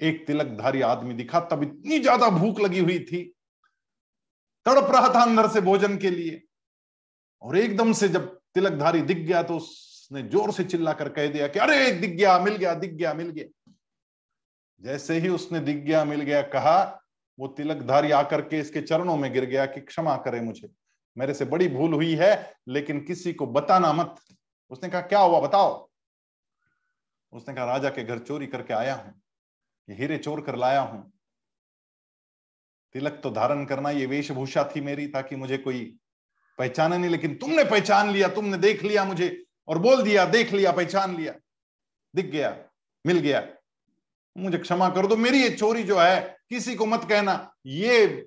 [0.00, 3.24] एक तिलकधारी आदमी दिखा, तब इतनी ज़्यादा भूख लगी हुई थी।
[4.66, 6.42] तड़प रहा था अंदर से भोजन के लिए।
[7.42, 11.48] और एकदम से जब तिलकधारी दिख गया तो उसने ज़ोर से चिल्ला कर कह दिया
[11.48, 13.72] कि अरे, दिख गया, मिल गया, दिख गया, मिल गया।
[14.80, 17.04] जैसे ही उसने दिख गया, मिल गया, कहा,
[17.38, 20.68] वो तिलकधारी आकर के इसके चरणों में गिर गया कि क्षमा करे मुझे।
[21.16, 24.14] मेरे से बड़ी भूल हुई है, लेकिन किसी को बताना मत।
[24.70, 25.88] उसने कहा, क्या हुआ बताओ?
[27.32, 29.14] उसने कहा, राजा के घर चोरी करके आया हूँ,
[29.88, 31.12] ये हीरे चोर कर लाया हूँ।
[32.94, 35.98] तिलक तो धारण करना ये वेशभूषा थी मेरी, ताकि मुझे कोई
[36.58, 40.72] पहचाने नहीं, लेकिन तुमने पहचान लिया, तुमने देख लिया मुझे और बोल दिया, देख लिया,
[40.72, 41.34] पहचान लिया।
[42.14, 42.56] दिख गया,
[43.04, 43.46] मिल गया।
[44.36, 48.26] मुझे क्षमा कर दो, मेरी ये चोरी जो है, किसी को मत कहना। ये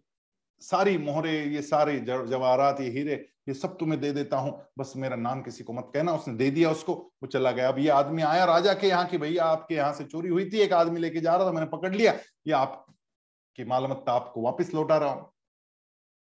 [0.62, 3.14] सारी मोहरे, ये सारे जवाहरात, ये हीरे,
[3.48, 6.50] ये सब तुम्हें दे देता हूँ। बस मेरा नाम किसी को मत कहना। उसने दे
[6.52, 9.76] दिया उसको, वो चला गया। अब ये आदमी आया राजा के यहाँ की भैया आपके
[9.76, 12.14] यहाँ से चोरी हुई थी, एक आदमी लेके जा रहा था, मैंने पकड़ लिया।
[12.48, 15.31] ये आपकी मालमत्ता आपको वापिस लौटा रहा हूँ।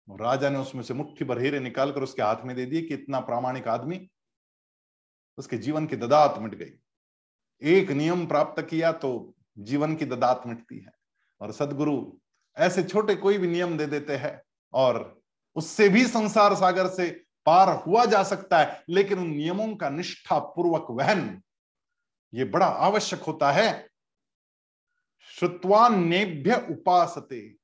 [0.08, 3.20] राजा ने उसमें से मुट्ठी भर हीरे निकालकर उसके हाथ में दे दिए कि इतना
[3.20, 4.08] प्रामाणिक आदमी
[5.38, 6.72] उसके जीवन की ददात मिट गई।
[7.62, 10.92] एक नियम प्राप्त किया तो जीवन की ददात मिटती है।
[11.40, 12.12] और सदगुरु
[12.56, 14.42] ऐसे छोटे कोई भी नियम दे देते हैं
[14.72, 15.20] और
[15.56, 17.10] उससे भी संसार सागर से
[17.46, 21.42] पार हुआ जा सकता है, लेकिन उन नियमों का निष्ठा पूर्वक वहन
[22.34, 23.88] ये बड़ा आवश्यक होता है।
[25.38, 27.61] श्रुत्वान्नेभ्य उपासते।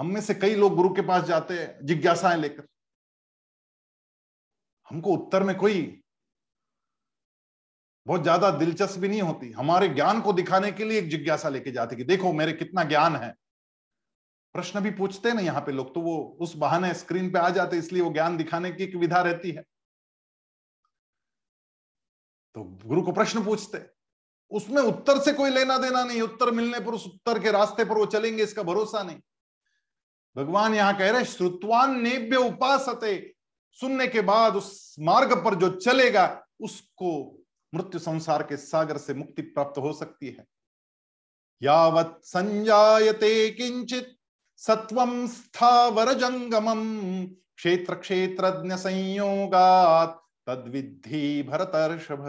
[0.00, 2.66] हम में से कई लोग गुरु के पास जाते हैं, जिज्ञासाएँ लेकर।
[4.88, 6.00] हमको उत्तर में कोई
[8.06, 11.96] बहुत ज़्यादा दिलचस्पी नहीं होती। हमारे ज्ञान को दिखाने के लिए एक जिज्ञासा लेके जाते
[11.96, 13.34] कि देखो, मेरे कितना ज्ञान है।
[14.54, 17.78] प्रश्न भी पूछते ना यहाँ पे लोग तो वो उस बहाने स्क्रीन पे आ जाते,
[17.78, 19.62] इसलिए वो ज्ञान दिखाने की एक विधा रहती है।
[22.54, 23.78] तो गुरु को प्रश्न पूछते
[24.50, 27.98] उसमें उत्तर से कोई लेना देना नहीं, उत्तर मिलने पर, उस उत्तर के रास्ते पर
[27.98, 29.20] वो चलेंगे, इसका भरोसा नहीं।
[30.36, 33.34] भगवान यहाँ कह रहे श्रुतवान नेव्य उपासते।
[33.72, 37.40] सुनने के बाद उस मार्ग पर जो चलेगा, उसको
[37.74, 40.44] मृत्यु संसार के सागर से मुक्ति प्राप्त हो सकती है।
[41.62, 44.16] यावत संजायते किंचित
[44.56, 46.82] सत्वम स्थावर जंगमम
[47.56, 52.26] क्षेत्र क्षेत्रज्ञ संयोगात तद्विधि भरतर्षभ।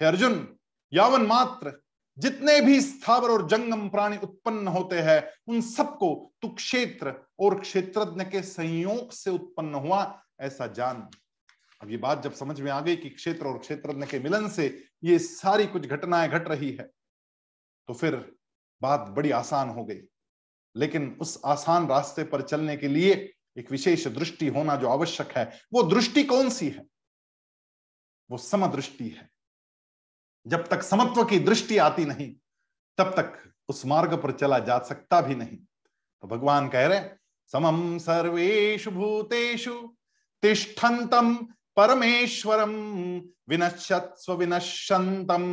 [0.00, 0.56] हे अर्जुन,
[0.92, 1.72] यावन मात्र
[2.18, 8.24] जितने भी स्थावर और जंगम प्राणी उत्पन्न होते हैं, उन सबको तू क्षेत्र और क्षेत्रज्ञ
[8.24, 11.08] के संयोग से उत्पन्न हुआ, ऐसा जान।
[11.82, 14.84] अब ये बात जब समझ में आ गई कि क्षेत्र और क्षेत्रज्ञ के मिलन से
[15.04, 16.90] ये सारी कुछ घटनाएँ घट रही है
[17.88, 18.34] तो फिर
[18.82, 20.00] बात बड़ी आसान हो गई।
[20.76, 25.60] लेकिन उस आसान रास्ते पर चलने के लिए एक विशेष दृष्टि होना जो आवश्यक है,
[25.72, 26.86] वो दृष्टि कौन सी है।
[28.30, 29.28] वो समदृष्टि है।
[30.48, 32.32] जब तक समत्व की दृष्टि आती नहीं,
[32.98, 33.32] तब तक
[33.68, 37.00] उस मार्ग पर चला जा सकता भी नहीं। तो भगवान कह रहे
[37.52, 39.74] समम सर्वेशु भूतेषु
[40.42, 41.34] तिष्ठन्तम
[41.76, 42.72] परमेश्वरम
[43.48, 45.44] विनश्यत्स्व विनश्यंतम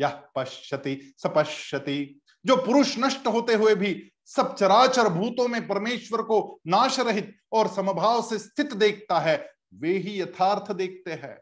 [0.00, 6.60] यह पश्यति सपश्यति जो पुरुष नष्ट होते हुए भी सब चराचर भूतों में परमेश्वर को
[6.66, 11.38] नाश रहित और समभाव से स्थित देखता है, वे ही यथार्थ देखते हैं।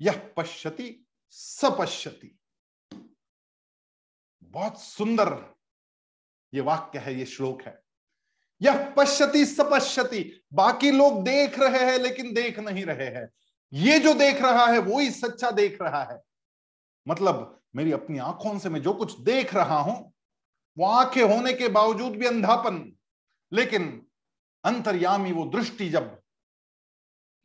[0.00, 2.38] यह पश्यति सपश्यति
[4.42, 5.56] बहुत सुंदर
[6.54, 7.82] ये वाक्य है, ये श्लोक है।
[8.62, 13.30] यह पश्यति सपश्यति बाकी लोग देख रहे हैं, लेकिन देख नहीं रहे हैं।
[13.72, 16.22] ये जो देख रहा है, वो ही सच्चा देख रहा है।
[17.08, 20.14] मतलब मेरी अपनी आँखों से मैं जो कुछ देख रहा हूँ,
[20.78, 22.96] वो आँखें होने के बावजूद भी अंधापन।
[23.52, 24.06] लेकिन
[24.64, 26.22] अंतर्यामी वो दृष्टि जब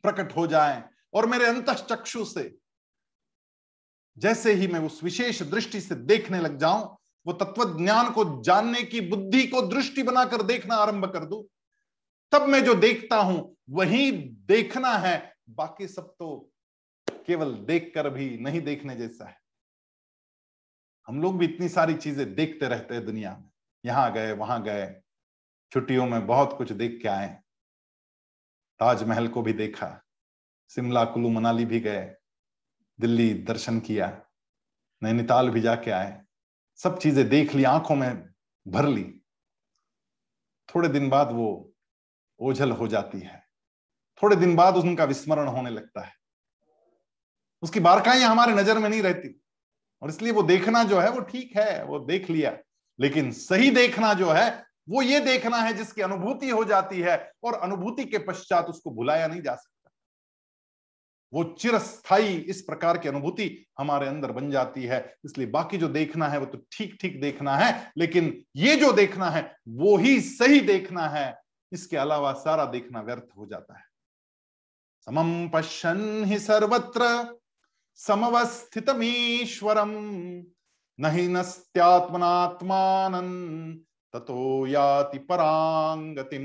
[0.02, 2.58] प्रकट हो जाए और मेरे अंत चक्षु से।
[4.18, 8.82] जैसे ही मैं उस विशेष दृष्टि से देखने लग जाऊँ, वो तत्व ज्ञान को जानने
[8.82, 11.48] की बुद्धि को दृष्टि बनाकर देखना आरंभ कर दू।
[12.32, 16.50] तब मैं जो देखता हूँ, वही देखना है। बाकी सब तो
[17.26, 19.40] केवल देखकर भी नहीं देखने जैसा है।
[21.06, 23.50] हम लोग भी इतनी सारी चीज़ें देखते रहते हैं दुनिया में।
[23.84, 25.02] यहाँ गए, वहाँ गए।
[25.72, 27.42] छुट्टियों में बहुत कुछ देख के आए।
[28.80, 30.01] ताजमहल को भी देखा।
[30.68, 32.14] शिमला, कुल्लू, मनाली भी गए,
[33.00, 34.22] दिल्ली दर्शन किया,
[35.02, 36.22] नैनीताल भी जाके आए,
[36.76, 38.28] सब चीज़ें देख ली, आँखों में
[38.68, 39.22] भर ली।
[40.74, 41.72] थोड़े दिन बाद वो
[42.40, 43.46] ओझल हो जाती है।
[44.22, 46.12] थोड़े दिन बाद उनका विस्मरण होने लगता है।
[47.62, 49.42] उसकी बारकाइयाँ हमारे नज़र में नहीं रहती।
[50.02, 52.58] और इसलिए वो देखना जो है, वो ठीक है, वो देख लिया।
[53.00, 57.54] लेकिन सही देखना जो है, वो ये देखना है जिसकी अनुभूति हो जाती है और
[57.54, 59.71] अनुभूति के पश्चात उसको भुलाया नहीं जा सकता।
[61.32, 66.28] वो चिरस्थाई इस प्रकार की अनुभूति हमारे अंदर बन जाती है। इसलिए बाकी जो देखना
[66.28, 70.60] है वो तो ठीक ठीक देखना है, लेकिन ये जो देखना है, वो ही सही
[70.62, 73.84] देखना है। इसके अलावा सारा देखना व्यर्थ हो जाता है।
[75.06, 77.04] समम पश्यन ही सर्वत्र
[77.98, 79.90] समवस्थितमीश्वरम
[80.98, 83.14] नहीं नस्त्यात्मनात्मान
[84.14, 86.44] ततो याति परांगतिम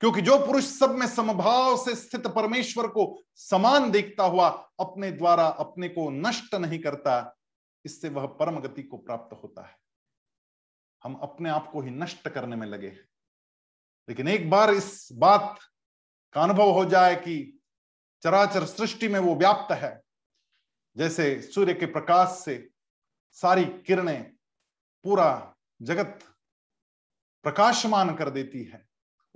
[0.00, 4.48] क्योंकि जो पुरुष सब में समभाव से स्थित परमेश्वर को समान देखता हुआ
[4.80, 7.36] अपने द्वारा अपने को नष्ट नहीं करता,
[7.84, 9.76] इससे वह परम गति को प्राप्त होता है।
[11.04, 13.08] हम अपने आप को ही नष्ट करने में लगे हैं।
[14.08, 15.58] लेकिन एक बार इस बात
[16.32, 17.60] का अनुभव हो जाए कि
[18.22, 20.02] चराचर सृष्टि में वो व्याप्त है,
[20.96, 22.70] जैसे सूर्य के प्रकाश से
[23.32, 24.32] सारी किरणें
[25.04, 26.18] पूरा जगत
[27.42, 28.85] प्रकाशमान कर देती है।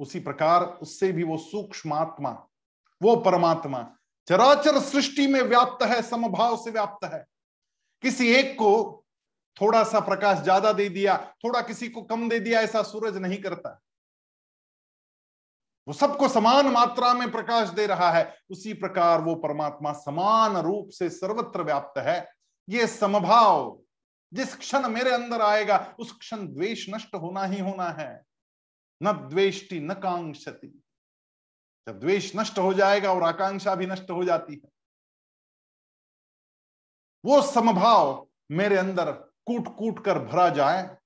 [0.01, 2.31] उसी प्रकार उससे भी वो सूक्ष्मात्मा,
[3.01, 3.83] वो परमात्मा
[4.29, 7.25] चराचर सृष्टि में व्याप्त है, समभाव से व्याप्त है।
[8.03, 9.05] किसी एक को
[9.57, 13.39] थोड़ा सा प्रकाश ज़्यादा दे दिया, थोड़ा किसी को कम दे दिया, ऐसा सूरज नहीं
[13.43, 13.81] करता।
[15.87, 20.89] वो सबको समान मात्रा में प्रकाश दे रहा है, उसी प्रकार वो परमात्मा समान रूप
[20.89, 22.33] से सर्वत्र व्याप्त है।
[22.69, 23.79] ये समभाव
[24.33, 28.23] जिस क्षण मेरे अंदर आएगा, उस क्षण द्वेष नष्ट होना ही होना है।
[29.03, 30.83] न द्वेष्टि न कांक्षति
[31.87, 34.71] जब द्वेष नष्ट हो जाएगा और आकांक्षा भी नष्ट हो जाती है,
[37.25, 39.13] वो समभाव मेरे अंदर
[39.47, 40.97] कूट कूट कर भरा जाए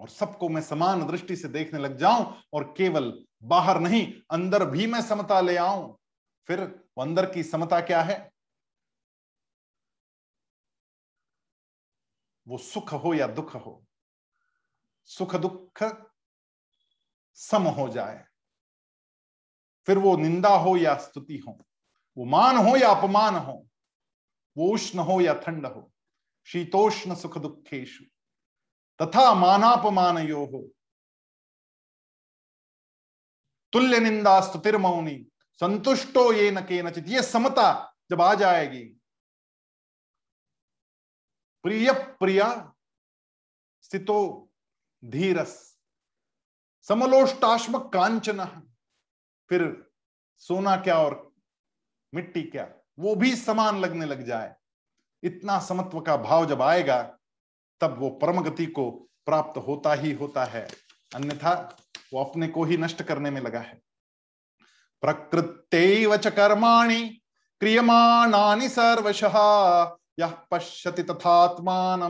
[0.00, 4.86] और सबको मैं समान दृष्टि से देखने लग जाऊँ और केवल बाहर नहीं, अंदर भी
[4.86, 5.96] मैं समता ले आऊँ,
[6.48, 6.60] फिर
[7.00, 8.18] अंदर की समता क्या है?
[12.46, 13.82] वो सुख हो या दुख हो?
[15.04, 15.82] सुख दुख
[17.36, 18.24] सम हो जाए।
[19.86, 21.66] फिर वो निंदा हो या स्तुति हो,
[22.16, 23.66] वो मान हो या अपमान हो,
[24.56, 25.92] वो उष्ण हो या ठंड हो,
[26.46, 28.04] शीतोष्ण सुख दुखेशु
[29.00, 30.62] तथा मानापमान यो हो।
[33.72, 35.26] तुल्य निंदा, स्तुतिर मौनी,
[35.60, 38.84] संतुष्टो ये न के नचित ये समता जब आ जाएगी।
[41.64, 42.74] प्रिय प्रिया,
[43.82, 44.48] स्थितो
[45.04, 45.75] धीरस।
[46.88, 48.44] समलोष्टाश्म कांचन।
[49.48, 49.90] फिर
[50.38, 51.32] सोना क्या और
[52.14, 52.70] मिट्टी क्या?
[52.98, 54.54] वो भी समान लगने लग जाए।
[55.22, 57.18] इतना समत्व का भाव जब आएगा,
[57.80, 58.90] तब वो परम गति को
[59.26, 60.68] प्राप्त होता ही होता है।
[61.14, 61.76] अन्यथा
[62.12, 63.82] वो अपने को ही नष्ट करने में लगा है।
[65.00, 65.62] प्रकृत
[66.20, 67.20] च कर्माणि
[67.60, 69.38] क्रियमाणानि सर्वशः।
[70.18, 72.02] यह पश्यति तथात्मान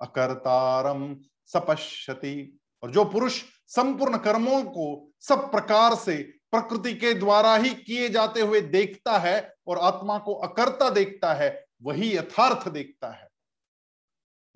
[0.00, 6.16] अकर्तारम सपश्यति। और जो पुरुष संपूर्ण कर्मों को सब प्रकार से
[6.50, 11.66] प्रकृति के द्वारा ही किए जाते हुए देखता है और आत्मा को अकर्ता देखता है,
[11.82, 13.28] वही यथार्थ देखता है।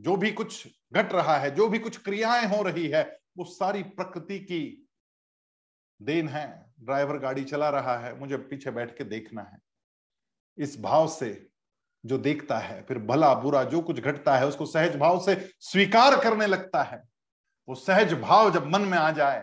[0.00, 3.82] जो भी कुछ घट रहा है, जो भी कुछ क्रियाएँ हो रही है, वो सारी
[3.82, 4.88] प्रकृति की
[6.02, 9.58] देन है। ड्राइवर गाड़ी चला रहा है, मुझे पीछे बैठ के देखना है।
[10.58, 11.48] इस भाव से
[12.06, 16.20] जो देखता है, फिर भला बुरा जो कुछ घटता है, उसको सहज भाव से स्वीकार
[16.20, 17.09] करने लगता है।
[17.70, 19.40] वो सहज भाव जब मन में आ जाए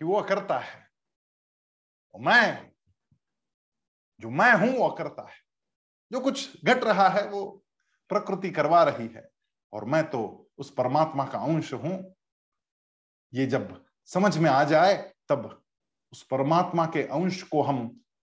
[0.00, 0.82] कि वो करता है
[2.14, 2.70] मैं,
[4.20, 5.36] जो मैं हूँ वो करता है।
[6.10, 7.44] जो कुछ घट रहा है वो
[8.10, 9.28] प्रकृति करवा रही है,
[9.72, 12.14] और मैं तो उस परमात्मा का अंश हूँ।
[13.32, 14.94] ये जब समझ में आ जाए,
[15.28, 15.62] तब
[16.12, 17.80] उस परमात्मा के अंश को हम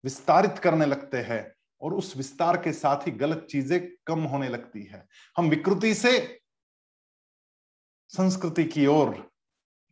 [0.03, 4.83] विस्तारित करने लगते हैं, और उस विस्तार के साथ ही गलत चीज़ें कम होने लगती
[4.83, 5.07] है।
[5.37, 6.38] हम विकृति से
[8.09, 9.31] संस्कृति की ओर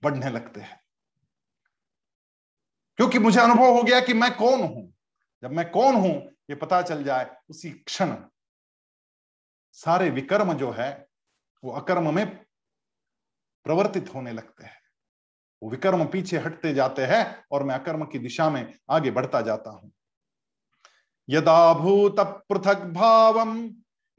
[0.04, 0.84] बढ़ने लगते हैं।
[2.98, 4.94] क्योंकि मुझे अनुभव हो गया कि मैं कौन हूँ?
[5.42, 8.18] जब मैं कौन हूँ, ये पता चल जाए उसी क्षण।
[9.72, 11.08] सारे विकर्म जो है,
[11.64, 12.38] वो अकर्म में
[13.64, 14.82] प्रवर्तित होने लगते हैं।
[15.64, 19.70] वो विकर्म पीछे हटते जाते हैं और मैं अकर्म की दिशा में आगे बढ़ता जाता
[19.70, 19.92] हूँ।
[21.30, 23.58] यदा भूत पृथक भाव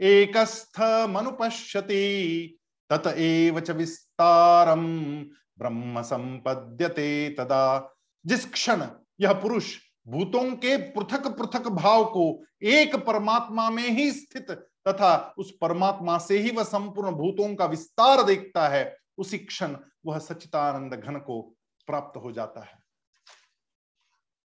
[0.00, 2.57] एकस्थ मनुपश्यति।
[2.90, 5.22] तत एव च विस्तारम
[5.58, 7.94] ब्रह्म संपद्यते तदा।
[8.26, 8.86] जिस क्षण
[9.20, 9.76] यह पुरुष
[10.08, 14.50] भूतों के पृथक पृथक भाव को एक परमात्मा में ही स्थित
[14.88, 19.76] तथा उस परमात्मा से ही वह संपूर्ण भूतों का विस्तार देखता है, उसी क्षण
[20.06, 21.54] वह सचितानंद घन को
[21.86, 22.78] प्राप्त हो जाता है।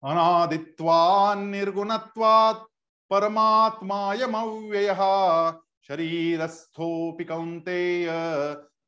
[0.04, 2.58] अनादित्वान् निर्गुणत्वात्
[3.10, 5.00] परमात्मा परमात्मायमव्ययः।
[5.88, 8.08] शरीरस्थोऽपि कौन्तेय,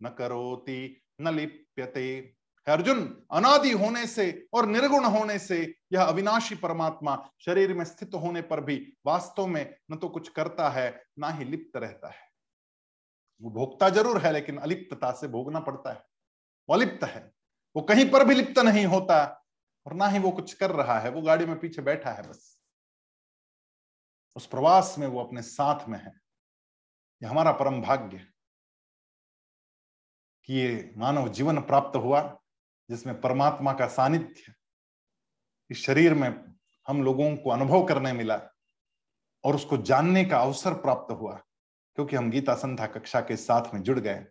[0.02, 2.36] न करोति, न लिप्यते।
[2.66, 8.42] अर्जुन, अनादि होने से और निर्गुण होने से यह अविनाशी परमात्मा शरीर में स्थित होने
[8.42, 12.24] पर भी वास्तव में न तो कुछ करता है, ना ही लिप्त रहता है।
[13.42, 16.06] वो भोगता ज़रूर है, लेकिन अलिप्तता से भोगना पड़ता है।
[16.68, 17.32] वो अलिप्त है।
[17.76, 19.46] वो कहीं पर भी लिप्त नहीं होता
[19.86, 22.58] और ना ही वो कुछ कर रहा है। वो गाड़ी में पीछे बैठा है बस।
[24.36, 26.25] उस प्रवास में वो अपने साथ में है।
[27.22, 28.26] ये हमारा परम भाग्य
[30.44, 32.20] कि ये मानव जीवन प्राप्त हुआ,
[32.90, 34.54] जिसमें परमात्मा का सानिध्य
[35.70, 36.28] इस शरीर में
[36.86, 38.40] हम लोगों को अनुभव करने मिला
[39.44, 41.34] और उसको जानने का अवसर प्राप्त हुआ,
[41.96, 44.24] क्योंकि हम गीता संध्या कक्षा के साथ में जुड़ गए।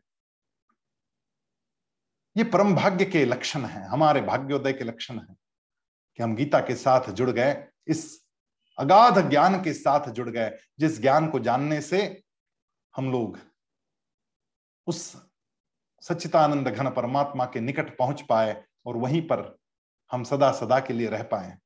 [2.36, 5.36] ये परम भाग्य के लक्षण हैं, हमारे भाग्योदय के लक्षण हैं
[6.16, 8.28] कि हम गीता के साथ जुड़ गए, इस
[8.78, 12.25] अगाध ज्ञान के साथ जुड़ गए, जिस ज्ञान को जानने से
[12.96, 13.40] हम लोग
[14.88, 15.16] उस
[16.04, 19.58] सच्चितानंद घन परमात्मा के निकट पहुँच पाए और वहीं पर
[20.12, 21.58] हम सदा सदा के लिए रह पाए।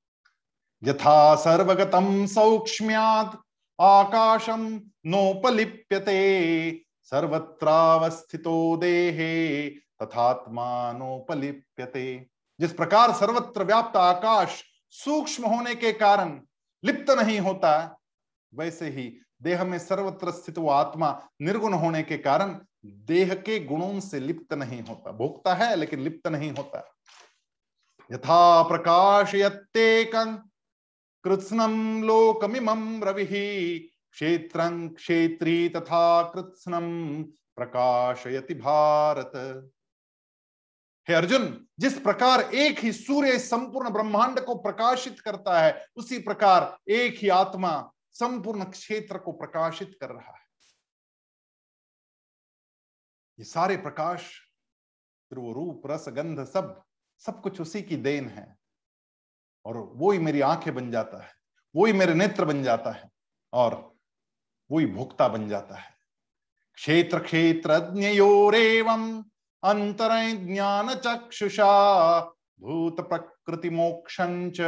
[0.83, 3.37] यथा सर्वगतम सौक्ष्म्याद
[3.79, 9.69] आकाशम नोपलिप्यते, सर्वत्रावस्थितो देहे
[10.01, 14.63] तथात्मानोपलिप्यते जिस प्रकार सर्वत्र व्याप्त आकाश
[14.93, 16.41] सूक्ष्म होने के कारण
[16.83, 17.99] लिप्त नहीं होता,
[18.53, 23.99] वैसे ही देह में सर्वत्र स्थित वो आत्मा निर्गुण होने के कारण देह के गुणों
[23.99, 26.95] से लिप्त नहीं होता। भोगता है, लेकिन लिप्त नहीं होता।
[28.13, 29.31] यथा प्रकाश
[31.23, 34.59] कृत्स्नम लोकमिमं रवि, क्षेत्र
[34.97, 39.31] क्षेत्री तथा कृत्स्नम प्रकाशयति भारत।
[41.09, 46.77] हे अर्जुन, जिस प्रकार एक ही सूर्य संपूर्ण ब्रह्मांड को प्रकाशित करता है, उसी प्रकार
[46.91, 50.47] एक ही आत्मा संपूर्ण क्षेत्र को प्रकाशित कर रहा है।
[53.39, 54.21] ये सारे प्रकाश,
[55.31, 56.81] फिर वो रूप, रस, गंध सब
[57.21, 58.55] सब कुछ उसी की देन है।
[59.65, 61.33] और वो ही मेरी आँखें बन जाता है
[61.75, 63.09] वो ही मेरे नेत्र बन जाता है,
[63.53, 63.73] और
[64.71, 65.93] वो ही भोक्ता बन जाता है।
[66.77, 67.71] क्षेत्र क्षेत्र
[69.63, 70.11] अंतर
[70.45, 71.71] ज्ञान चक्षुषा
[72.59, 74.59] भूत प्रकृति मोक्षंच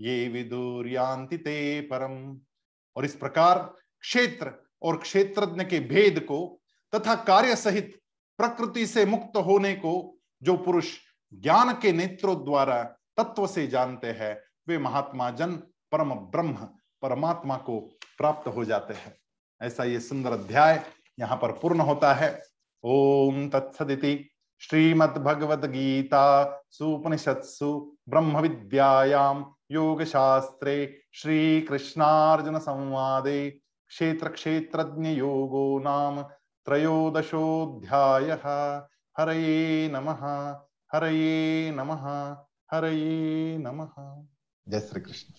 [0.00, 2.40] ये विदुर्यांति ते परम।
[2.96, 3.58] और इस प्रकार
[4.00, 6.60] क्षेत्र और क्षेत्रज्ञ के भेद को
[6.94, 8.00] तथा कार्य सहित
[8.38, 10.98] प्रकृति से मुक्त होने को जो पुरुष
[11.34, 12.82] ज्ञान के नेत्रों द्वारा
[13.16, 15.52] तत्व से जानते हैं, वे महात्मा जन,
[15.92, 16.52] परम ब्रह्म,
[17.02, 17.80] परमात्मा को
[18.18, 19.16] प्राप्त हो जाते हैं।
[19.62, 20.84] ऐसा ये सुंदर अध्याय
[21.20, 22.42] यहाँ पर पूर्ण होता है।
[22.84, 24.30] ओम तत्सदिति
[24.60, 30.76] श्रीमद्भगवद गीता सुपनिषत्सु ब्रह्म विद्यायाम योग श्रीकृष्णार्जुन
[31.12, 33.50] श्री कृष्णार्जुन संवादे
[33.88, 36.22] क्षेत्र क्षेत्रज्ञ योगो नाम
[36.66, 38.44] त्रयोदशोऽध्यायः।
[39.18, 40.22] हरये नमः
[40.94, 42.36] हरये नमः
[42.72, 44.24] हरये नमः।
[44.68, 45.34] जय श्री कृष्ण